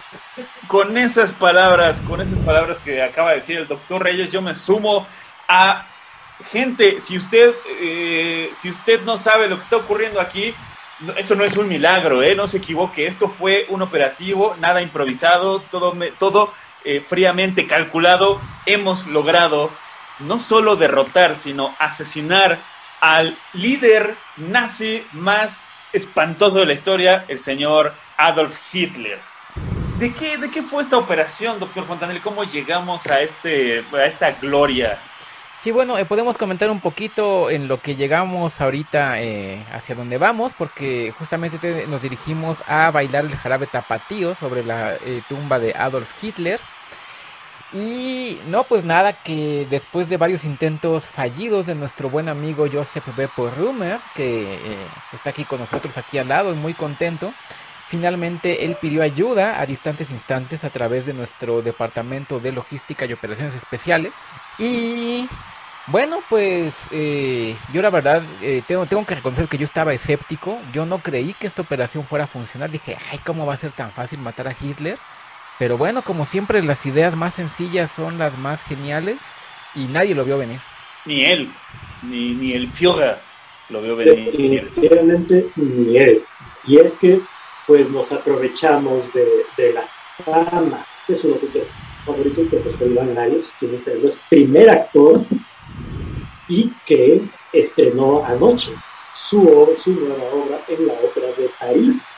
Con 0.66 0.96
esas 0.96 1.32
palabras, 1.32 2.00
con 2.00 2.20
esas 2.20 2.38
palabras 2.40 2.78
que 2.78 3.02
acaba 3.02 3.30
de 3.30 3.36
decir 3.36 3.58
el 3.58 3.68
doctor 3.68 4.02
Reyes, 4.02 4.30
yo 4.30 4.42
me 4.42 4.54
sumo 4.56 5.06
a 5.46 5.86
gente. 6.50 7.00
Si 7.00 7.16
usted, 7.16 7.54
eh, 7.80 8.50
si 8.56 8.70
usted 8.70 9.02
no 9.02 9.18
sabe 9.18 9.48
lo 9.48 9.56
que 9.56 9.62
está 9.62 9.76
ocurriendo 9.76 10.20
aquí, 10.20 10.54
esto 11.16 11.34
no 11.34 11.44
es 11.44 11.56
un 11.56 11.68
milagro, 11.68 12.22
¿eh? 12.22 12.34
no 12.34 12.48
se 12.48 12.58
equivoque. 12.58 13.06
Esto 13.06 13.28
fue 13.28 13.66
un 13.68 13.82
operativo, 13.82 14.56
nada 14.58 14.82
improvisado, 14.82 15.60
todo, 15.70 15.96
todo 16.18 16.52
eh, 16.84 17.04
fríamente 17.08 17.66
calculado. 17.66 18.40
Hemos 18.66 19.06
logrado 19.06 19.70
no 20.20 20.40
solo 20.40 20.76
derrotar, 20.76 21.36
sino 21.36 21.74
asesinar 21.78 22.58
al 23.00 23.36
líder 23.52 24.14
nazi 24.36 25.04
más 25.12 25.64
espantoso 25.92 26.58
de 26.58 26.66
la 26.66 26.72
historia, 26.72 27.24
el 27.28 27.38
señor 27.38 27.94
Adolf 28.16 28.56
Hitler. 28.72 29.18
¿De 29.98 30.12
qué, 30.12 30.36
¿De 30.36 30.50
qué 30.50 30.62
fue 30.62 30.82
esta 30.82 30.96
operación, 30.96 31.58
doctor 31.58 31.84
Fontanelli? 31.84 32.20
¿Cómo 32.20 32.44
llegamos 32.44 33.06
a, 33.08 33.20
este, 33.20 33.84
a 33.92 34.04
esta 34.04 34.30
gloria? 34.32 34.98
Sí, 35.58 35.72
bueno, 35.72 35.98
eh, 35.98 36.04
podemos 36.04 36.38
comentar 36.38 36.70
un 36.70 36.80
poquito 36.80 37.50
en 37.50 37.66
lo 37.66 37.78
que 37.78 37.96
llegamos 37.96 38.60
ahorita 38.60 39.20
eh, 39.20 39.60
hacia 39.72 39.96
donde 39.96 40.16
vamos, 40.16 40.52
porque 40.56 41.12
justamente 41.18 41.58
te, 41.58 41.88
nos 41.88 42.00
dirigimos 42.00 42.62
a 42.68 42.92
bailar 42.92 43.24
el 43.24 43.34
jarabe 43.34 43.66
tapatío 43.66 44.36
sobre 44.36 44.62
la 44.62 44.94
eh, 44.94 45.20
tumba 45.28 45.58
de 45.58 45.74
Adolf 45.74 46.22
Hitler. 46.22 46.60
Y 47.72 48.38
no, 48.46 48.64
pues 48.64 48.84
nada, 48.84 49.12
que 49.12 49.66
después 49.68 50.08
de 50.08 50.16
varios 50.16 50.44
intentos 50.44 51.06
fallidos 51.06 51.66
de 51.66 51.74
nuestro 51.74 52.08
buen 52.08 52.28
amigo 52.28 52.66
Joseph 52.72 53.04
Beppo 53.14 53.50
Rummer, 53.50 53.98
que 54.14 54.54
eh, 54.54 54.58
está 55.12 55.30
aquí 55.30 55.44
con 55.44 55.60
nosotros, 55.60 55.98
aquí 55.98 56.16
al 56.16 56.28
lado 56.28 56.52
y 56.52 56.56
muy 56.56 56.72
contento, 56.72 57.34
finalmente 57.88 58.64
él 58.64 58.76
pidió 58.80 59.02
ayuda 59.02 59.60
a 59.60 59.66
distantes 59.66 60.10
instantes 60.10 60.64
a 60.64 60.70
través 60.70 61.04
de 61.04 61.12
nuestro 61.12 61.60
departamento 61.60 62.40
de 62.40 62.52
logística 62.52 63.04
y 63.04 63.12
operaciones 63.12 63.54
especiales. 63.54 64.12
Y 64.58 65.28
bueno, 65.88 66.20
pues 66.28 66.86
eh, 66.90 67.54
yo 67.72 67.82
la 67.82 67.90
verdad 67.90 68.22
eh, 68.40 68.62
tengo, 68.66 68.86
tengo 68.86 69.04
que 69.04 69.14
reconocer 69.14 69.46
que 69.46 69.58
yo 69.58 69.64
estaba 69.64 69.92
escéptico, 69.92 70.58
yo 70.72 70.86
no 70.86 70.98
creí 70.98 71.34
que 71.34 71.46
esta 71.46 71.62
operación 71.62 72.04
fuera 72.04 72.24
a 72.24 72.28
funcionar, 72.28 72.70
dije, 72.70 72.96
ay, 73.10 73.18
¿cómo 73.18 73.44
va 73.44 73.54
a 73.54 73.58
ser 73.58 73.72
tan 73.72 73.90
fácil 73.90 74.18
matar 74.20 74.48
a 74.48 74.56
Hitler? 74.58 74.98
Pero 75.58 75.76
bueno, 75.76 76.02
como 76.02 76.24
siempre, 76.24 76.62
las 76.62 76.86
ideas 76.86 77.16
más 77.16 77.34
sencillas 77.34 77.90
son 77.90 78.18
las 78.18 78.38
más 78.38 78.62
geniales 78.62 79.18
y 79.74 79.86
nadie 79.86 80.14
lo 80.14 80.24
vio 80.24 80.38
venir. 80.38 80.60
Ni 81.04 81.24
él, 81.24 81.50
ni, 82.02 82.30
ni 82.34 82.52
el 82.52 82.70
Führer 82.70 83.18
lo 83.68 83.82
vio 83.82 83.96
venir. 83.96 84.30
Definitivamente 84.30 85.48
ni 85.56 85.96
él. 85.96 86.22
Y 86.64 86.78
es 86.78 86.94
que, 86.94 87.20
pues, 87.66 87.90
nos 87.90 88.12
aprovechamos 88.12 89.12
de, 89.12 89.26
de 89.56 89.72
la 89.72 89.82
fama 90.24 90.84
de 91.06 91.14
su 91.14 91.28
locutor 91.28 91.66
favorito, 92.04 92.40
el 92.40 92.48
profesor 92.48 92.88
Iván 92.88 93.18
Arias, 93.18 93.52
quien 93.58 93.74
es 93.74 93.86
el 93.88 94.08
primer 94.28 94.70
actor 94.70 95.24
y 96.48 96.70
que 96.86 97.22
estrenó 97.52 98.24
anoche 98.24 98.72
su, 99.14 99.74
su 99.76 99.92
nueva 99.92 100.24
obra 100.32 100.60
en 100.68 100.86
la 100.86 100.94
Ópera 100.94 101.28
de 101.36 101.50
París. 101.58 102.16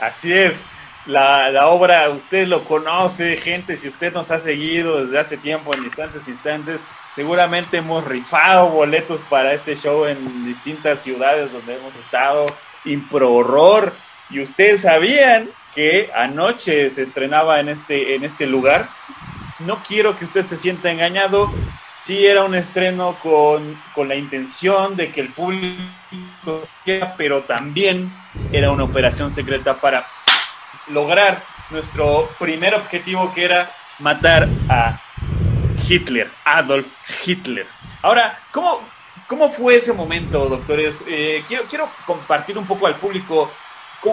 Así 0.00 0.32
es. 0.32 0.64
La, 1.06 1.50
la, 1.50 1.68
obra, 1.68 2.08
usted 2.08 2.46
lo 2.46 2.64
conoce, 2.64 3.36
gente, 3.36 3.76
si 3.76 3.88
usted 3.88 4.12
nos 4.12 4.30
ha 4.30 4.40
seguido 4.40 5.04
desde 5.04 5.18
hace 5.18 5.36
tiempo 5.36 5.74
en 5.74 5.84
distantes 5.84 6.26
instantes, 6.28 6.80
seguramente 7.14 7.76
hemos 7.76 8.04
rifado 8.06 8.68
boletos 8.68 9.20
para 9.28 9.52
este 9.52 9.76
show 9.76 10.06
en 10.06 10.46
distintas 10.46 11.02
ciudades 11.02 11.52
donde 11.52 11.76
hemos 11.76 11.94
estado, 11.96 12.46
impro 12.86 13.34
horror, 13.34 13.92
y 14.30 14.40
ustedes 14.40 14.80
sabían 14.82 15.50
que 15.74 16.10
anoche 16.14 16.90
se 16.90 17.02
estrenaba 17.02 17.60
en 17.60 17.68
este, 17.68 18.14
en 18.14 18.24
este 18.24 18.46
lugar. 18.46 18.88
No 19.60 19.82
quiero 19.86 20.16
que 20.18 20.24
usted 20.24 20.44
se 20.46 20.56
sienta 20.56 20.90
engañado, 20.90 21.52
sí 22.02 22.26
era 22.26 22.44
un 22.44 22.54
estreno 22.54 23.16
con, 23.22 23.78
con 23.94 24.08
la 24.08 24.14
intención 24.14 24.96
de 24.96 25.10
que 25.10 25.20
el 25.20 25.28
público, 25.28 25.82
pero 27.18 27.42
también 27.42 28.10
era 28.52 28.70
una 28.70 28.84
operación 28.84 29.30
secreta 29.32 29.74
para 29.74 30.06
lograr 30.88 31.42
nuestro 31.70 32.28
primer 32.38 32.74
objetivo 32.74 33.32
que 33.34 33.44
era 33.44 33.70
matar 33.98 34.48
a 34.68 35.00
Hitler, 35.88 36.30
Adolf 36.44 36.86
Hitler. 37.24 37.66
Ahora, 38.02 38.38
¿cómo, 38.52 38.80
cómo 39.26 39.48
fue 39.50 39.76
ese 39.76 39.92
momento, 39.92 40.48
doctores? 40.48 41.02
Eh, 41.06 41.44
quiero, 41.48 41.64
quiero 41.64 41.88
compartir 42.06 42.58
un 42.58 42.66
poco 42.66 42.86
al 42.86 42.96
público 42.96 43.50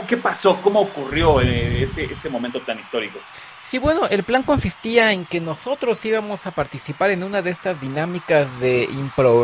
qué 0.08 0.18
pasó, 0.18 0.62
cómo 0.62 0.82
ocurrió 0.82 1.42
eh, 1.42 1.84
ese, 1.84 2.06
ese 2.06 2.30
momento 2.30 2.62
tan 2.62 2.80
histórico. 2.80 3.20
Sí, 3.62 3.78
bueno, 3.78 4.08
el 4.10 4.24
plan 4.24 4.44
consistía 4.44 5.12
en 5.12 5.26
que 5.26 5.40
nosotros 5.40 6.04
íbamos 6.06 6.48
a 6.48 6.52
participar 6.52 7.12
en 7.12 7.24
una 7.24 7.42
de 7.42 7.52
estas 7.52 7.80
dinámicas 7.82 8.60
de 8.60 8.84
impro 8.84 9.36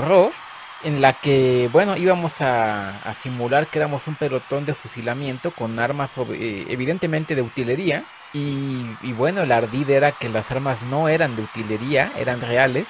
en 0.83 1.01
la 1.01 1.13
que, 1.13 1.69
bueno, 1.71 1.97
íbamos 1.97 2.41
a, 2.41 3.13
simular 3.13 3.67
que 3.67 3.79
éramos 3.79 4.07
un 4.07 4.15
pelotón 4.15 4.65
de 4.65 4.73
fusilamiento 4.73 5.51
con 5.51 5.79
armas 5.79 6.15
eh, 6.31 6.65
evidentemente 6.69 7.35
de 7.35 7.41
utilería. 7.41 8.05
Y, 8.33 8.85
y, 9.01 9.13
bueno, 9.13 9.41
el 9.41 9.51
ardid 9.51 9.89
era 9.89 10.11
que 10.11 10.29
las 10.29 10.51
armas 10.51 10.81
no 10.83 11.07
eran 11.09 11.35
de 11.35 11.43
utilería, 11.43 12.11
eran 12.17 12.41
reales. 12.41 12.87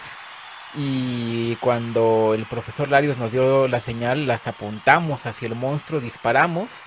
Y 0.76 1.56
cuando 1.58 2.34
el 2.34 2.46
profesor 2.46 2.90
Larios 2.90 3.18
nos 3.18 3.32
dio 3.32 3.68
la 3.68 3.80
señal, 3.80 4.28
las 4.28 4.48
apuntamos 4.48 5.26
hacia 5.26 5.48
el 5.48 5.56
monstruo, 5.56 6.02
disparamos. 6.02 6.82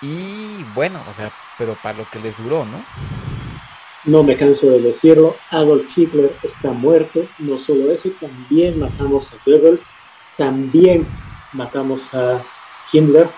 Y 0.00 0.64
bueno, 0.74 1.00
o 1.10 1.14
sea, 1.14 1.30
pero 1.58 1.76
para 1.82 1.98
lo 1.98 2.04
que 2.06 2.18
les 2.18 2.36
duró, 2.36 2.64
¿no? 2.64 2.82
no 4.04 4.22
me 4.22 4.36
canso 4.36 4.70
de 4.70 4.80
decirlo, 4.80 5.36
Adolf 5.50 5.96
Hitler 5.96 6.34
está 6.42 6.70
muerto. 6.70 7.26
No 7.38 7.58
solo 7.58 7.92
eso, 7.92 8.10
también 8.20 8.78
matamos 8.78 9.32
a 9.32 9.36
Goebbels, 9.46 9.92
también 10.36 11.06
matamos 11.52 12.12
a 12.14 12.40
Himmler. 12.92 13.28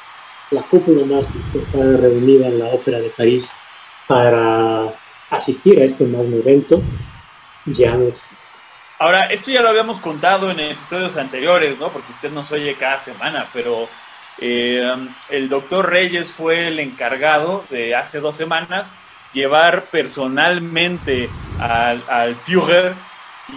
La 0.50 0.62
cúpula 0.62 1.04
nazi 1.06 1.40
está 1.54 1.78
reunida 1.78 2.46
en 2.46 2.58
la 2.58 2.66
Ópera 2.66 3.00
de 3.00 3.10
París 3.10 3.52
para 4.06 4.92
asistir 5.30 5.80
a 5.80 5.84
este 5.84 6.04
magno 6.04 6.36
evento 6.36 6.82
ya 7.66 7.94
no 7.94 8.04
existe. 8.04 8.50
Ahora, 8.98 9.26
esto 9.26 9.50
ya 9.50 9.62
lo 9.62 9.70
habíamos 9.70 10.00
contado 10.00 10.50
en 10.50 10.60
episodios 10.60 11.16
anteriores, 11.16 11.78
¿no? 11.78 11.88
Porque 11.88 12.12
usted 12.12 12.30
nos 12.30 12.50
oye 12.52 12.74
cada 12.74 13.00
semana, 13.00 13.48
pero 13.52 13.88
eh, 14.38 14.94
el 15.30 15.48
doctor 15.48 15.90
Reyes 15.90 16.28
fue 16.28 16.68
el 16.68 16.78
encargado 16.78 17.64
de 17.70 17.94
hace 17.94 18.20
dos 18.20 18.36
semanas 18.36 18.92
llevar 19.32 19.86
personalmente 19.86 21.28
al, 21.58 22.02
al 22.08 22.36
Führer 22.36 22.94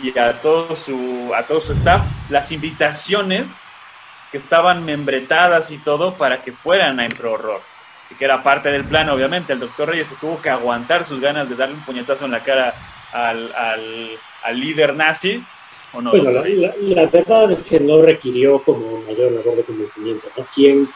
y 0.01 0.17
a 0.17 0.41
todo 0.41 0.75
su 0.75 1.31
a 1.35 1.43
todo 1.43 1.61
su 1.61 1.73
staff 1.73 2.01
las 2.29 2.51
invitaciones 2.51 3.47
que 4.31 4.37
estaban 4.37 4.85
membretadas 4.85 5.71
y 5.71 5.77
todo 5.77 6.15
para 6.15 6.41
que 6.43 6.51
fueran 6.51 6.99
a 6.99 7.05
Impro 7.05 7.33
Horror 7.33 7.61
y 8.09 8.15
que 8.15 8.25
era 8.25 8.43
parte 8.43 8.69
del 8.69 8.83
plan 8.83 9.09
obviamente 9.09 9.53
el 9.53 9.59
doctor 9.59 9.89
Reyes 9.89 10.09
se 10.09 10.15
tuvo 10.15 10.41
que 10.41 10.49
aguantar 10.49 11.05
sus 11.05 11.19
ganas 11.21 11.49
de 11.49 11.55
darle 11.55 11.75
un 11.75 11.81
puñetazo 11.81 12.25
en 12.25 12.31
la 12.31 12.41
cara 12.41 12.73
al, 13.13 13.53
al, 13.55 14.09
al 14.43 14.59
líder 14.59 14.93
nazi 14.95 15.43
¿o 15.93 16.01
no? 16.01 16.11
Bueno, 16.11 16.31
la, 16.31 16.41
la, 16.47 16.73
la, 16.79 17.05
verdad 17.05 17.51
es 17.51 17.63
que 17.63 17.79
no 17.79 18.01
requirió 18.01 18.59
como 18.59 19.01
mayor 19.01 19.31
labor 19.31 19.55
de 19.55 19.63
convencimiento, 19.63 20.27
¿no? 20.37 20.45
¿Quién, 20.53 20.89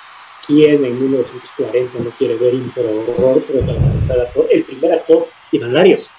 quién 0.46 0.84
en 0.84 1.02
1940 1.02 2.00
no 2.00 2.10
quiere 2.12 2.36
ver 2.36 2.54
Impro 2.54 2.84
Horror 2.84 3.44
protagonizada 3.44 4.28
por 4.30 4.48
el 4.52 4.64
primer 4.64 4.94
actor 4.94 5.28
Iván 5.52 5.74
Larios? 5.74 6.14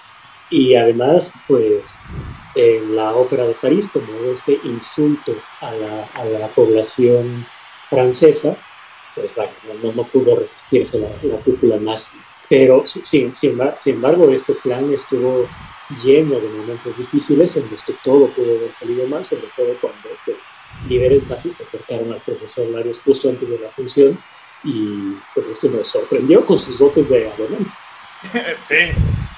Y 0.53 0.75
además, 0.75 1.33
pues, 1.49 1.99
en 2.55 2.95
la 2.95 3.15
Ópera 3.15 3.47
de 3.47 3.55
París, 3.55 3.89
como 3.91 4.31
este 4.31 4.61
insulto 4.65 5.35
a 5.63 5.73
la, 5.73 6.05
a 6.05 6.25
la 6.27 6.49
población 6.49 7.47
francesa, 7.89 8.55
pues 9.15 9.35
bueno, 9.35 9.53
no, 9.83 9.93
no 9.93 10.05
pudo 10.05 10.37
resistirse 10.37 10.99
la, 10.99 11.09
la 11.23 11.39
cúpula 11.39 11.79
nazi. 11.79 12.19
Pero 12.51 12.87
sin, 12.87 13.35
sin, 13.35 13.59
sin 13.79 13.95
embargo, 13.95 14.31
este 14.31 14.53
plan 14.53 14.93
estuvo 14.93 15.49
lleno 16.05 16.39
de 16.39 16.49
momentos 16.49 16.99
difíciles 16.99 17.57
en 17.57 17.71
los 17.71 17.83
que 17.83 17.95
todo 18.05 18.27
pudo 18.29 18.59
haber 18.59 18.73
salido 18.75 19.07
mal, 19.07 19.25
sobre 19.25 19.47
todo 19.57 19.75
cuando 19.81 20.11
pues, 20.27 20.37
líderes 20.87 21.27
nazis 21.29 21.57
se 21.57 21.63
acercaron 21.63 22.13
al 22.13 22.21
profesor 22.21 22.67
Larios 22.69 23.01
justo 23.03 23.31
antes 23.31 23.49
de 23.49 23.59
la 23.59 23.71
función 23.71 24.19
y 24.65 25.15
pues 25.35 25.47
eso 25.49 25.71
nos 25.71 25.89
sorprendió 25.89 26.45
con 26.45 26.59
sus 26.59 26.79
dotes 26.79 27.09
de 27.09 27.31
alemán. 27.31 27.73
Sí, 28.69 28.77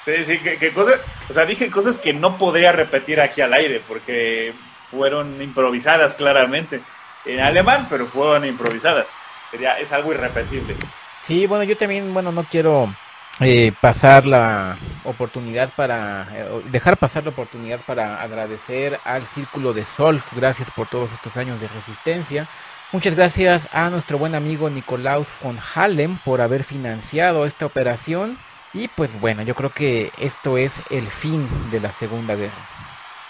sí, 0.04 0.12
sí, 0.24 0.38
que, 0.38 0.58
que, 0.58 0.72
cosas, 0.72 1.00
o 1.28 1.32
sea, 1.32 1.44
dije 1.44 1.70
cosas 1.70 1.98
que 1.98 2.12
no 2.12 2.38
podría 2.38 2.72
repetir 2.72 3.20
aquí 3.20 3.40
al 3.40 3.52
aire 3.52 3.82
porque 3.86 4.52
fueron 4.90 5.40
improvisadas 5.42 6.14
claramente 6.14 6.80
en 7.24 7.40
alemán, 7.40 7.86
pero 7.90 8.06
fueron 8.06 8.44
improvisadas. 8.44 9.06
Sería, 9.50 9.78
es 9.78 9.92
algo 9.92 10.12
irrepetible. 10.12 10.76
Sí, 11.22 11.46
bueno, 11.46 11.64
yo 11.64 11.76
también, 11.76 12.12
bueno, 12.12 12.32
no 12.32 12.44
quiero 12.44 12.92
eh, 13.40 13.72
pasar 13.80 14.26
la 14.26 14.76
oportunidad 15.04 15.72
para 15.74 16.28
eh, 16.32 16.62
dejar 16.70 16.96
pasar 16.96 17.24
la 17.24 17.30
oportunidad 17.30 17.80
para 17.80 18.20
agradecer 18.20 19.00
al 19.04 19.24
Círculo 19.24 19.72
de 19.72 19.84
Solf, 19.84 20.34
gracias 20.34 20.70
por 20.70 20.86
todos 20.86 21.10
estos 21.12 21.36
años 21.36 21.60
de 21.60 21.68
resistencia. 21.68 22.46
Muchas 22.92 23.14
gracias 23.16 23.68
a 23.72 23.90
nuestro 23.90 24.18
buen 24.18 24.36
amigo 24.36 24.70
Nicolaus 24.70 25.28
von 25.42 25.58
Hallem 25.58 26.16
por 26.18 26.40
haber 26.40 26.62
financiado 26.62 27.44
esta 27.44 27.66
operación. 27.66 28.38
Y 28.74 28.88
pues 28.88 29.18
bueno, 29.20 29.42
yo 29.42 29.54
creo 29.54 29.70
que 29.70 30.10
esto 30.18 30.58
es 30.58 30.82
el 30.90 31.06
fin 31.06 31.48
de 31.70 31.80
la 31.80 31.92
Segunda 31.92 32.34
Guerra. 32.34 32.52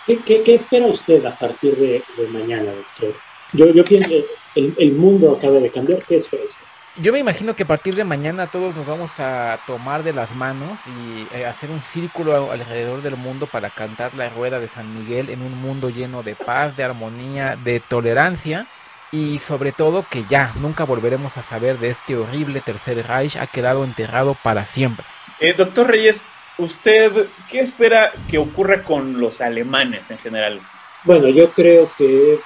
¿Qué, 0.07 0.19
qué, 0.19 0.43
qué 0.43 0.55
espera 0.55 0.87
usted 0.87 1.25
a 1.25 1.39
partir 1.39 1.77
de, 1.77 2.03
de 2.17 2.29
mañana, 2.29 2.73
doctor? 2.73 3.15
Yo, 3.53 3.67
yo 3.73 3.85
pienso 3.85 4.09
que 4.09 4.25
el, 4.55 4.75
el 4.79 4.93
mundo 4.93 5.37
acaba 5.37 5.61
de 5.61 5.71
cambiar. 5.71 6.05
¿Qué 6.05 6.17
espera 6.17 6.43
usted? 6.45 6.65
Yo 6.97 7.13
me 7.13 7.19
imagino 7.19 7.57
que 7.57 7.65
a 7.65 7.67
partir 7.67 7.97
de 7.97 8.05
mañana 8.05 8.47
todos 8.47 8.75
nos 8.77 8.87
vamos 8.87 9.19
a 9.19 9.59
tomar 9.67 10.05
de 10.05 10.13
las 10.13 10.35
manos 10.37 10.81
y 10.87 11.27
eh, 11.37 11.45
hacer 11.45 11.71
un 11.71 11.81
círculo 11.81 12.53
alrededor 12.53 13.03
del 13.03 13.17
mundo 13.17 13.47
para 13.47 13.69
cantar 13.69 14.15
la 14.15 14.29
rueda 14.31 14.61
de 14.61 14.69
San 14.69 14.95
Miguel 14.95 15.29
en 15.29 15.43
un 15.43 15.61
mundo 15.61 15.91
lleno 15.91 16.23
de 16.23 16.37
paz, 16.37 16.77
de 16.77 16.85
armonía, 16.85 17.57
de 17.57 17.81
tolerancia 17.81 18.69
y 19.11 19.41
sobre 19.41 19.73
todo 19.73 20.07
que 20.09 20.25
ya 20.29 20.53
nunca 20.61 20.85
volveremos 20.85 21.37
a 21.37 21.43
saber 21.43 21.79
de 21.79 21.91
este 21.91 22.17
horrible 22.17 22.61
Tercer 22.61 23.05
Reich, 23.07 23.37
ha 23.37 23.47
quedado 23.49 23.85
enterrado 23.85 24.37
para 24.41 24.65
siempre. 24.65 25.05
Eh, 25.41 25.55
doctor 25.57 25.89
Reyes, 25.89 26.25
¿usted 26.59 27.27
qué 27.51 27.61
espera 27.61 28.13
que 28.31 28.39
ocurra 28.39 28.83
con 28.85 29.21
los 29.21 29.41
alemanes 29.41 30.11
en 30.11 30.19
general? 30.19 30.61
Bueno, 31.05 31.29
yo 31.29 31.51
creo 31.51 31.91
que 31.99 32.39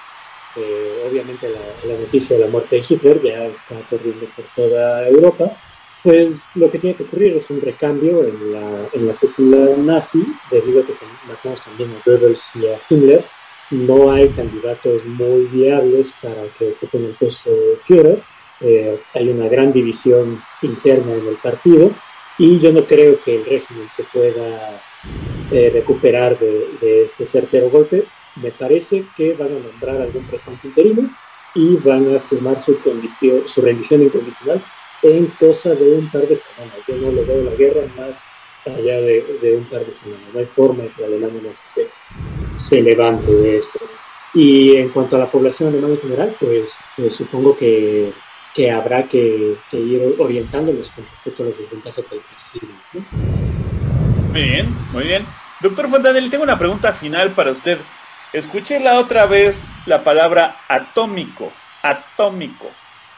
eh, 0.57 1.05
obviamente 1.09 1.49
la, 1.49 1.61
la, 1.89 2.01
noticia 2.01 2.37
de 2.37 2.45
la 2.45 2.51
muerte 2.51 2.77
de 2.77 2.85
Hitler 2.89 3.23
ya 3.23 3.45
está 3.45 3.75
corriendo 3.89 4.27
por 4.35 4.45
toda 4.57 5.07
Europa, 5.07 5.53
pues 6.03 6.41
lo 6.55 6.71
que 6.71 6.79
tiene 6.79 6.97
que 6.97 7.03
ocurrir 7.03 7.37
es 7.37 7.51
un 7.51 7.61
recambio 7.61 8.25
en 8.25 8.53
la, 8.53 8.89
en 8.93 9.07
la 9.07 9.15
cúpula 9.15 9.77
nazi, 9.77 10.25
debido 10.51 10.83
a 10.83 10.87
que 10.87 10.95
matamos 11.29 11.63
también 11.63 11.91
a 11.91 12.03
Goebbels 12.05 12.57
y 12.57 12.67
a 12.67 12.79
Himmler, 12.89 13.25
no 13.71 14.11
hay 14.11 14.29
candidatos 14.31 15.05
muy 15.05 15.45
viables 15.47 16.13
para 16.23 16.45
que 16.59 16.71
ocupen 16.71 17.05
el 17.05 17.13
puesto 17.13 17.51
de 17.51 17.79
Führer, 17.85 18.23
eh, 18.61 18.99
hay 19.15 19.29
una 19.29 19.49
gran 19.49 19.73
división 19.73 20.43
interna 20.63 21.13
en 21.13 21.29
el 21.29 21.37
partido, 21.37 21.93
y 22.39 22.61
yo 22.61 22.73
no 22.73 22.85
creo 22.87 23.21
que 23.21 23.37
el 23.37 23.45
régimen 23.45 23.89
se 23.91 24.05
pueda 24.05 24.81
eh, 25.51 25.71
recuperar 25.73 26.39
de, 26.39 26.69
de 26.81 27.05
este 27.05 27.27
certero 27.27 27.69
golpe, 27.71 28.05
me 28.37 28.51
parece 28.51 29.05
que 29.17 29.35
van 29.35 29.49
a 29.49 29.59
nombrar 29.59 30.01
algún 30.01 30.25
presidente 30.25 30.69
interino 30.69 31.11
y 31.55 31.77
van 31.77 32.15
a 32.15 32.21
firmar 32.21 32.61
su, 32.61 32.79
condición, 32.81 33.43
su 33.47 33.61
rendición 33.61 34.03
incondicional 34.03 34.63
en 35.03 35.27
cosa 35.39 35.75
de 35.75 35.95
un 35.95 36.11
par 36.11 36.27
de 36.27 36.37
semanas. 36.37 36.77
Yo 36.87 36.97
no 36.97 37.11
le 37.11 37.25
veo 37.25 37.43
la 37.43 37.55
guerra 37.55 37.83
más 37.97 38.27
allá 38.67 39.01
de, 39.01 39.25
de 39.41 39.57
un 39.57 39.65
par 39.65 39.85
de 39.85 39.95
semanas. 39.95 40.27
No 40.33 40.41
hay 40.41 40.47
forma 40.47 40.85
de 40.85 40.91
que 40.91 41.05
Alemania 41.05 41.53
se, 41.53 41.89
se 42.55 42.81
levante 42.81 43.33
de 43.33 43.57
esto. 43.57 43.79
Y 44.35 44.77
en 44.77 44.91
cuanto 44.91 45.17
a 45.17 45.21
la 45.21 45.31
población 45.31 45.71
alemana 45.71 45.95
en 45.95 46.01
general, 46.01 46.37
pues, 46.39 46.79
pues 46.97 47.15
supongo 47.15 47.57
que, 47.57 48.13
que 48.59 48.73
habrá 48.73 49.05
que, 49.05 49.55
que, 49.71 49.77
ir 49.79 50.17
orientándonos 50.19 50.91
con 50.91 51.07
respecto 51.09 51.45
a 51.45 51.47
las 51.47 51.59
desventajas 51.59 52.11
del 52.11 52.21
fascismo. 52.21 52.75
Muy 54.33 54.43
bien, 54.43 54.77
muy 54.91 55.05
bien. 55.05 55.25
Doctor 55.61 55.89
Fontanelli, 55.89 56.29
tengo 56.29 56.43
una 56.43 56.59
pregunta 56.59 56.93
final 56.93 57.31
para 57.31 57.53
usted. 57.53 57.79
Escuché 58.33 58.81
la 58.81 58.99
otra 58.99 59.27
vez 59.27 59.71
la 59.87 60.03
palabra 60.03 60.57
atómico, 60.67 61.53
atómico. 61.83 62.69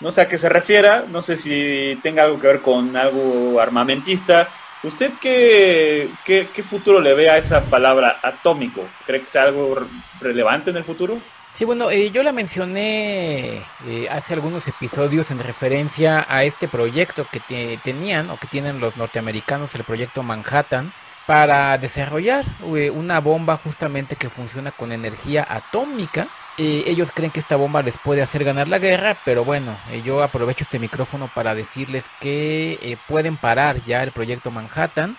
No 0.01 0.13
sé 0.13 0.21
a 0.21 0.29
qué 0.29 0.37
se 0.37 0.51
refiera, 0.51 1.07
no 1.09 1.23
sé 1.23 1.39
si 1.39 1.99
tenga 2.03 2.25
algo 2.25 2.39
que 2.39 2.47
ver 2.47 2.61
con 2.61 2.95
algo 2.95 3.59
armamentista. 3.61 4.47
¿Usted 4.83 5.13
qué, 5.23 6.11
qué, 6.27 6.49
qué 6.55 6.63
futuro 6.63 7.01
le 7.01 7.15
ve 7.15 7.31
a 7.31 7.39
esa 7.39 7.63
palabra 7.63 8.21
atómico? 8.23 8.87
¿Cree 9.07 9.23
que 9.23 9.31
sea 9.31 9.45
algo 9.45 9.87
relevante 10.21 10.69
en 10.69 10.77
el 10.77 10.85
futuro? 10.85 11.19
Sí, 11.53 11.65
bueno, 11.65 11.91
eh, 11.91 12.11
yo 12.11 12.23
la 12.23 12.33
mencioné 12.33 13.63
eh, 13.87 14.09
hace 14.11 14.35
algunos 14.35 14.67
episodios 14.69 15.31
en 15.31 15.41
referencia 15.41 16.25
a 16.29 16.45
este 16.45 16.69
proyecto 16.69 17.27
que 17.31 17.41
te, 17.41 17.77
tenían 17.79 18.31
o 18.31 18.39
que 18.39 18.47
tienen 18.47 18.81
los 18.81 18.97
norteamericanos, 18.97 19.75
el 19.75 19.85
proyecto 19.85 20.23
Manhattan, 20.23 20.93
para 21.27 21.77
desarrollar 21.77 22.45
eh, 22.77 22.91
una 22.91 23.21
bomba 23.21 23.57
justamente 23.57 24.17
que 24.17 24.31
funciona 24.31 24.71
con 24.71 24.93
energía 24.93 25.47
atómica. 25.49 26.29
Ellos 26.57 27.11
creen 27.15 27.31
que 27.31 27.41
esta 27.41 27.57
bomba 27.57 27.81
les 27.83 27.97
puede 27.97 28.21
hacer 28.21 28.45
ganar 28.45 28.69
la 28.69 28.79
guerra, 28.79 29.17
pero 29.25 29.47
bueno, 29.47 29.75
yo 30.05 30.23
aprovecho 30.23 30.65
este 30.65 30.79
micrófono 30.79 31.31
para 31.35 31.55
decirles 31.55 32.05
que 32.21 32.99
pueden 33.09 33.39
parar 33.39 33.83
ya 33.85 34.03
el 34.03 34.13
proyecto 34.13 34.51
Manhattan. 34.51 35.17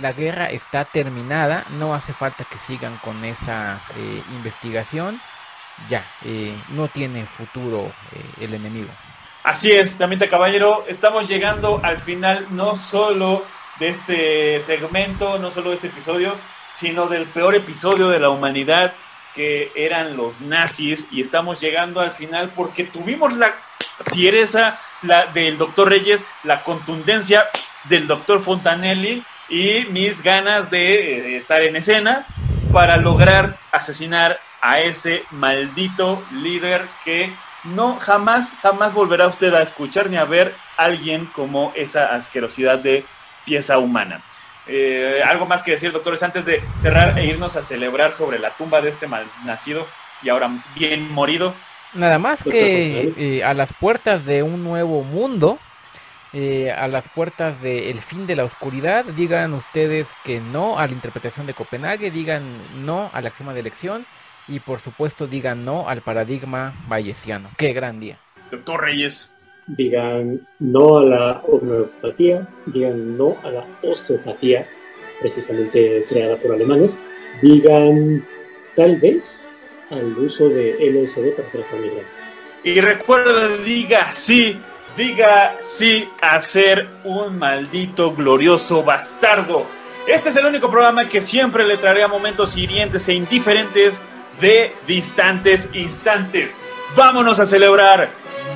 La 0.00 0.12
guerra 0.12 0.46
está 0.46 0.84
terminada, 0.84 1.64
no 1.78 1.94
hace 1.94 2.12
falta 2.12 2.44
que 2.44 2.58
sigan 2.58 2.96
con 3.04 3.24
esa 3.24 3.80
investigación. 4.32 5.20
Ya, 5.88 6.04
no 6.70 6.88
tiene 6.88 7.24
futuro 7.24 7.90
el 8.40 8.54
enemigo. 8.54 8.88
Así 9.42 9.70
es, 9.70 9.96
Damita 9.96 10.28
Caballero, 10.28 10.84
estamos 10.86 11.26
llegando 11.26 11.80
al 11.82 11.98
final 11.98 12.46
no 12.50 12.76
solo 12.76 13.44
de 13.78 13.88
este 13.88 14.60
segmento, 14.60 15.38
no 15.38 15.50
solo 15.50 15.70
de 15.70 15.76
este 15.76 15.86
episodio, 15.88 16.36
sino 16.72 17.06
del 17.06 17.24
peor 17.24 17.54
episodio 17.54 18.10
de 18.10 18.20
la 18.20 18.28
humanidad 18.28 18.92
que 19.34 19.72
eran 19.74 20.16
los 20.16 20.40
nazis 20.42 21.08
y 21.10 21.22
estamos 21.22 21.60
llegando 21.60 22.00
al 22.00 22.10
final 22.10 22.50
porque 22.54 22.84
tuvimos 22.84 23.32
la 23.32 23.54
fiereza 24.12 24.78
del 25.32 25.56
doctor 25.56 25.88
Reyes, 25.88 26.24
la 26.44 26.62
contundencia 26.62 27.46
del 27.84 28.06
doctor 28.06 28.42
Fontanelli 28.42 29.22
y 29.48 29.86
mis 29.90 30.22
ganas 30.22 30.70
de, 30.70 30.78
de 30.78 31.36
estar 31.38 31.62
en 31.62 31.76
escena 31.76 32.26
para 32.72 32.98
lograr 32.98 33.56
asesinar 33.72 34.38
a 34.60 34.80
ese 34.80 35.24
maldito 35.30 36.22
líder 36.32 36.82
que 37.04 37.32
no 37.64 37.96
jamás, 37.96 38.52
jamás 38.62 38.94
volverá 38.94 39.26
usted 39.26 39.52
a 39.54 39.62
escuchar 39.62 40.10
ni 40.10 40.16
a 40.16 40.24
ver 40.24 40.54
a 40.76 40.84
alguien 40.84 41.26
como 41.26 41.72
esa 41.76 42.14
asquerosidad 42.14 42.78
de 42.78 43.04
pieza 43.44 43.78
humana. 43.78 44.22
Eh, 44.66 45.22
algo 45.24 45.46
más 45.46 45.62
que 45.62 45.72
decir, 45.72 45.92
doctores, 45.92 46.22
antes 46.22 46.44
de 46.44 46.62
cerrar 46.80 47.18
e 47.18 47.26
irnos 47.26 47.56
a 47.56 47.62
celebrar 47.62 48.14
sobre 48.14 48.38
la 48.38 48.50
tumba 48.50 48.80
de 48.80 48.90
este 48.90 49.06
mal 49.06 49.26
nacido 49.44 49.86
y 50.22 50.28
ahora 50.28 50.50
bien 50.74 51.10
morido. 51.10 51.54
Nada 51.94 52.18
más 52.18 52.44
que 52.44 53.12
eh, 53.16 53.44
a 53.44 53.52
las 53.52 53.72
puertas 53.72 54.24
de 54.24 54.42
un 54.44 54.62
nuevo 54.62 55.02
mundo, 55.02 55.58
eh, 56.32 56.70
a 56.70 56.86
las 56.86 57.08
puertas 57.08 57.60
del 57.60 58.00
fin 58.00 58.28
de 58.28 58.36
la 58.36 58.44
oscuridad, 58.44 59.04
digan 59.04 59.54
ustedes 59.54 60.14
que 60.22 60.40
no 60.40 60.78
a 60.78 60.86
la 60.86 60.92
interpretación 60.92 61.46
de 61.46 61.54
Copenhague, 61.54 62.12
digan 62.12 62.44
no 62.84 63.10
a 63.12 63.20
la 63.20 63.30
axioma 63.30 63.54
de 63.54 63.60
elección 63.60 64.06
y 64.50 64.60
por 64.60 64.80
supuesto 64.80 65.26
digan 65.26 65.64
no 65.64 65.88
al 65.88 66.02
paradigma 66.02 66.74
bayesiano. 66.88 67.50
Qué 67.56 67.72
gran 67.72 68.00
día. 68.00 68.18
Doctor 68.50 68.82
Reyes. 68.82 69.32
Digan 69.66 70.48
no 70.58 70.98
a 70.98 71.04
la 71.04 71.42
homeopatía, 71.46 72.48
digan 72.66 73.16
no 73.16 73.36
a 73.44 73.50
la 73.50 73.64
osteopatía, 73.82 74.66
precisamente 75.20 76.04
creada 76.08 76.36
por 76.38 76.52
alemanes, 76.52 77.00
digan 77.40 78.26
tal 78.74 78.96
vez 78.96 79.44
al 79.90 80.18
uso 80.18 80.48
de 80.48 80.72
LSD 80.80 81.36
para 81.36 81.48
tratar 81.50 81.78
migrañas. 81.78 82.28
Y 82.64 82.80
recuerda, 82.80 83.56
diga 83.58 84.12
sí, 84.12 84.58
diga 84.96 85.56
sí 85.62 86.08
a 86.20 86.42
ser 86.42 86.88
un 87.04 87.38
maldito 87.38 88.12
glorioso 88.12 88.82
bastardo. 88.82 89.66
Este 90.08 90.30
es 90.30 90.36
el 90.36 90.46
único 90.46 90.68
programa 90.68 91.08
que 91.08 91.20
siempre 91.20 91.64
le 91.64 91.76
traerá 91.76 92.08
momentos 92.08 92.56
hirientes 92.56 93.08
e 93.08 93.14
indiferentes 93.14 94.02
de 94.40 94.72
distantes 94.86 95.68
instantes. 95.74 96.56
Vámonos 96.96 97.38
a 97.38 97.46
celebrar. 97.46 98.08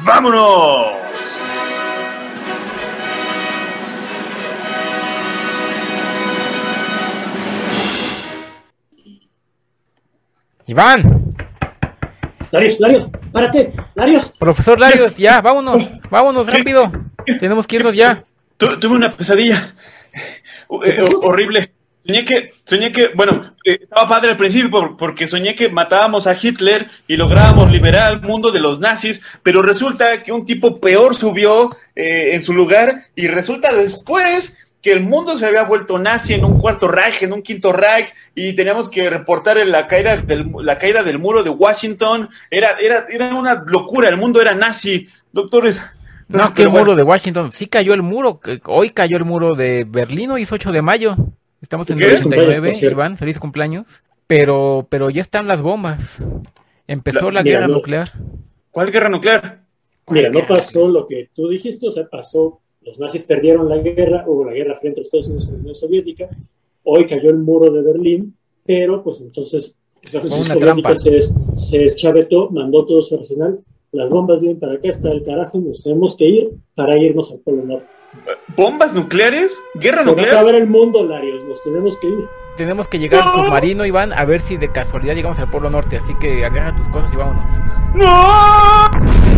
¡Vámonos! 0.03 1.05
Iván. 10.66 11.25
Larios, 12.51 12.81
Larios, 12.81 13.09
párate, 13.33 13.73
Larios. 13.94 14.33
Profesor 14.38 14.79
Larios, 14.79 15.16
ya, 15.16 15.40
vámonos, 15.40 15.90
vámonos 16.09 16.47
rápido. 16.47 16.90
Tenemos 17.40 17.66
que 17.66 17.77
irnos 17.77 17.94
ya. 17.94 18.25
tuve 18.57 18.94
una 18.94 19.11
pesadilla 19.11 19.75
eh, 20.85 20.99
horrible. 21.23 21.73
Soñé 22.07 22.25
que, 22.25 22.53
soñé 22.67 22.93
que, 22.93 23.09
bueno, 23.14 23.55
eh, 23.64 23.79
estaba 23.83 24.07
padre 24.07 24.33
al 24.33 24.37
principio 24.37 24.95
porque 24.99 25.27
soñé 25.27 25.55
que 25.55 25.71
matábamos 25.71 26.27
a 26.27 26.37
Hitler 26.40 26.88
y 27.09 27.17
lográbamos 27.17 27.73
liberar 27.73 28.12
al 28.12 28.21
mundo 28.21 28.51
de 28.51 28.61
los 28.61 28.79
nazis, 28.79 29.23
pero 29.43 29.62
resulta 29.62 30.23
que 30.23 30.31
un 30.31 30.45
tipo 30.45 30.81
peor 30.81 31.14
subió 31.14 31.75
eh, 31.97 32.31
en 32.35 32.43
su 32.43 32.53
lugar 32.53 33.07
y 33.17 33.27
resulta 33.27 33.73
después 33.75 34.59
que 34.83 34.93
el 34.93 35.01
mundo 35.01 35.38
se 35.38 35.47
había 35.47 35.62
vuelto 35.62 35.99
nazi 35.99 36.35
en 36.35 36.45
un 36.45 36.61
cuarto 36.61 36.88
Reich, 36.88 37.23
en 37.23 37.33
un 37.33 37.40
quinto 37.40 37.73
Reich, 37.73 38.12
y 38.35 38.53
teníamos 38.53 38.90
que 38.90 39.09
reportar 39.09 39.57
la 39.67 39.87
caída 39.87 40.19
del, 40.19 40.53
la 40.61 40.77
caída 40.77 41.03
del 41.03 41.19
muro 41.19 41.43
de 41.43 41.49
Washington. 41.49 42.29
Era, 42.51 42.77
era, 42.79 43.07
era 43.09 43.35
una 43.35 43.55
locura, 43.67 44.11
el 44.11 44.19
mundo 44.19 44.43
era 44.43 44.55
nazi. 44.55 45.09
Doctores. 45.33 45.83
No, 46.29 46.53
que 46.53 46.62
el 46.62 46.69
muro 46.69 46.95
de 46.95 47.03
Washington. 47.03 47.51
Sí 47.51 47.67
cayó 47.67 47.95
el 47.95 48.03
muro. 48.03 48.40
Hoy 48.64 48.90
cayó 48.90 49.17
el 49.17 49.25
muro 49.25 49.55
de 49.55 49.87
Berlín, 49.88 50.33
hoy 50.33 50.43
es 50.43 50.53
8 50.53 50.71
de 50.71 50.83
mayo. 50.83 51.17
Estamos 51.64 51.88
en 51.88 51.98
el 51.98 52.12
89, 52.12 52.74
Iván, 52.83 53.16
feliz 53.16 53.38
cumpleaños. 53.38 54.03
Pero, 54.27 54.87
pero 54.90 55.09
ya 55.09 55.22
están 55.22 55.48
las 55.48 55.62
bombas. 55.62 56.22
Empezó 56.87 57.31
la, 57.31 57.42
guerra 57.42 57.68
nuclear. 57.68 58.12
¿Cuál 58.70 58.92
guerra 58.92 59.09
nuclear? 59.09 59.62
Mira, 60.11 60.29
no 60.29 60.46
pasó 60.46 60.87
lo 60.87 61.07
que 61.07 61.31
tú 61.35 61.48
dijiste, 61.48 61.88
o 61.88 61.90
sea, 61.90 62.07
pasó 62.07 62.61
los 62.83 62.98
nazis 62.98 63.22
perdieron 63.22 63.66
la 63.66 63.79
guerra, 63.79 64.24
hubo 64.27 64.44
la 64.44 64.53
guerra 64.53 64.74
frente 64.74 65.00
a 65.00 65.05
Estados 65.05 65.29
Unidos 65.29 65.46
y 65.48 65.53
la 65.53 65.59
Unión 65.59 65.74
Soviética, 65.74 66.29
hoy 66.83 67.07
cayó 67.07 67.31
el 67.31 67.38
muro 67.38 67.72
de 67.72 67.81
Berlín, 67.81 68.37
pero 68.62 69.03
pues 69.03 69.22
entonces 69.22 69.74
la 70.12 70.20
Unión 70.20 70.44
Soviética 70.44 70.94
se, 70.96 71.18
se 71.22 71.79
deschavetó, 71.79 72.50
mandó 72.50 72.85
todo 72.85 73.00
su 73.00 73.14
arsenal, 73.14 73.59
las 73.90 74.11
bombas 74.11 74.42
vienen 74.42 74.61
para 74.61 74.74
acá, 74.74 74.88
está 74.88 75.11
el 75.11 75.24
carajo, 75.24 75.59
nos 75.61 75.83
tenemos 75.83 76.14
que 76.14 76.27
ir 76.27 76.50
para 76.74 76.98
irnos 76.98 77.33
al 77.33 77.38
Polo 77.38 77.64
Norte. 77.64 77.87
¿Bombas 78.57 78.94
nucleares? 78.94 79.59
¿Guerra 79.74 80.03
se 80.03 80.07
nuclear? 80.07 80.33
Va 80.33 80.37
a 80.37 80.40
acabar 80.40 80.55
el 80.55 80.68
mundo, 80.68 81.05
Larios, 81.05 81.44
nos 81.44 81.62
tenemos 81.62 81.98
que 81.98 82.09
ir. 82.09 82.29
Tenemos 82.57 82.87
que 82.87 82.98
llegar 82.98 83.22
al 83.22 83.35
submarino, 83.35 83.85
Iván, 83.85 84.12
a 84.12 84.24
ver 84.24 84.40
si 84.40 84.57
de 84.57 84.70
casualidad 84.70 85.14
llegamos 85.14 85.38
al 85.40 85.50
Polo 85.50 85.70
Norte, 85.70 85.96
así 85.96 86.14
que 86.14 86.44
agarra 86.44 86.77
tus 86.77 86.88
cosas 86.88 87.12
y 87.12 87.16
vámonos. 87.16 87.53
¡No! 87.94 89.34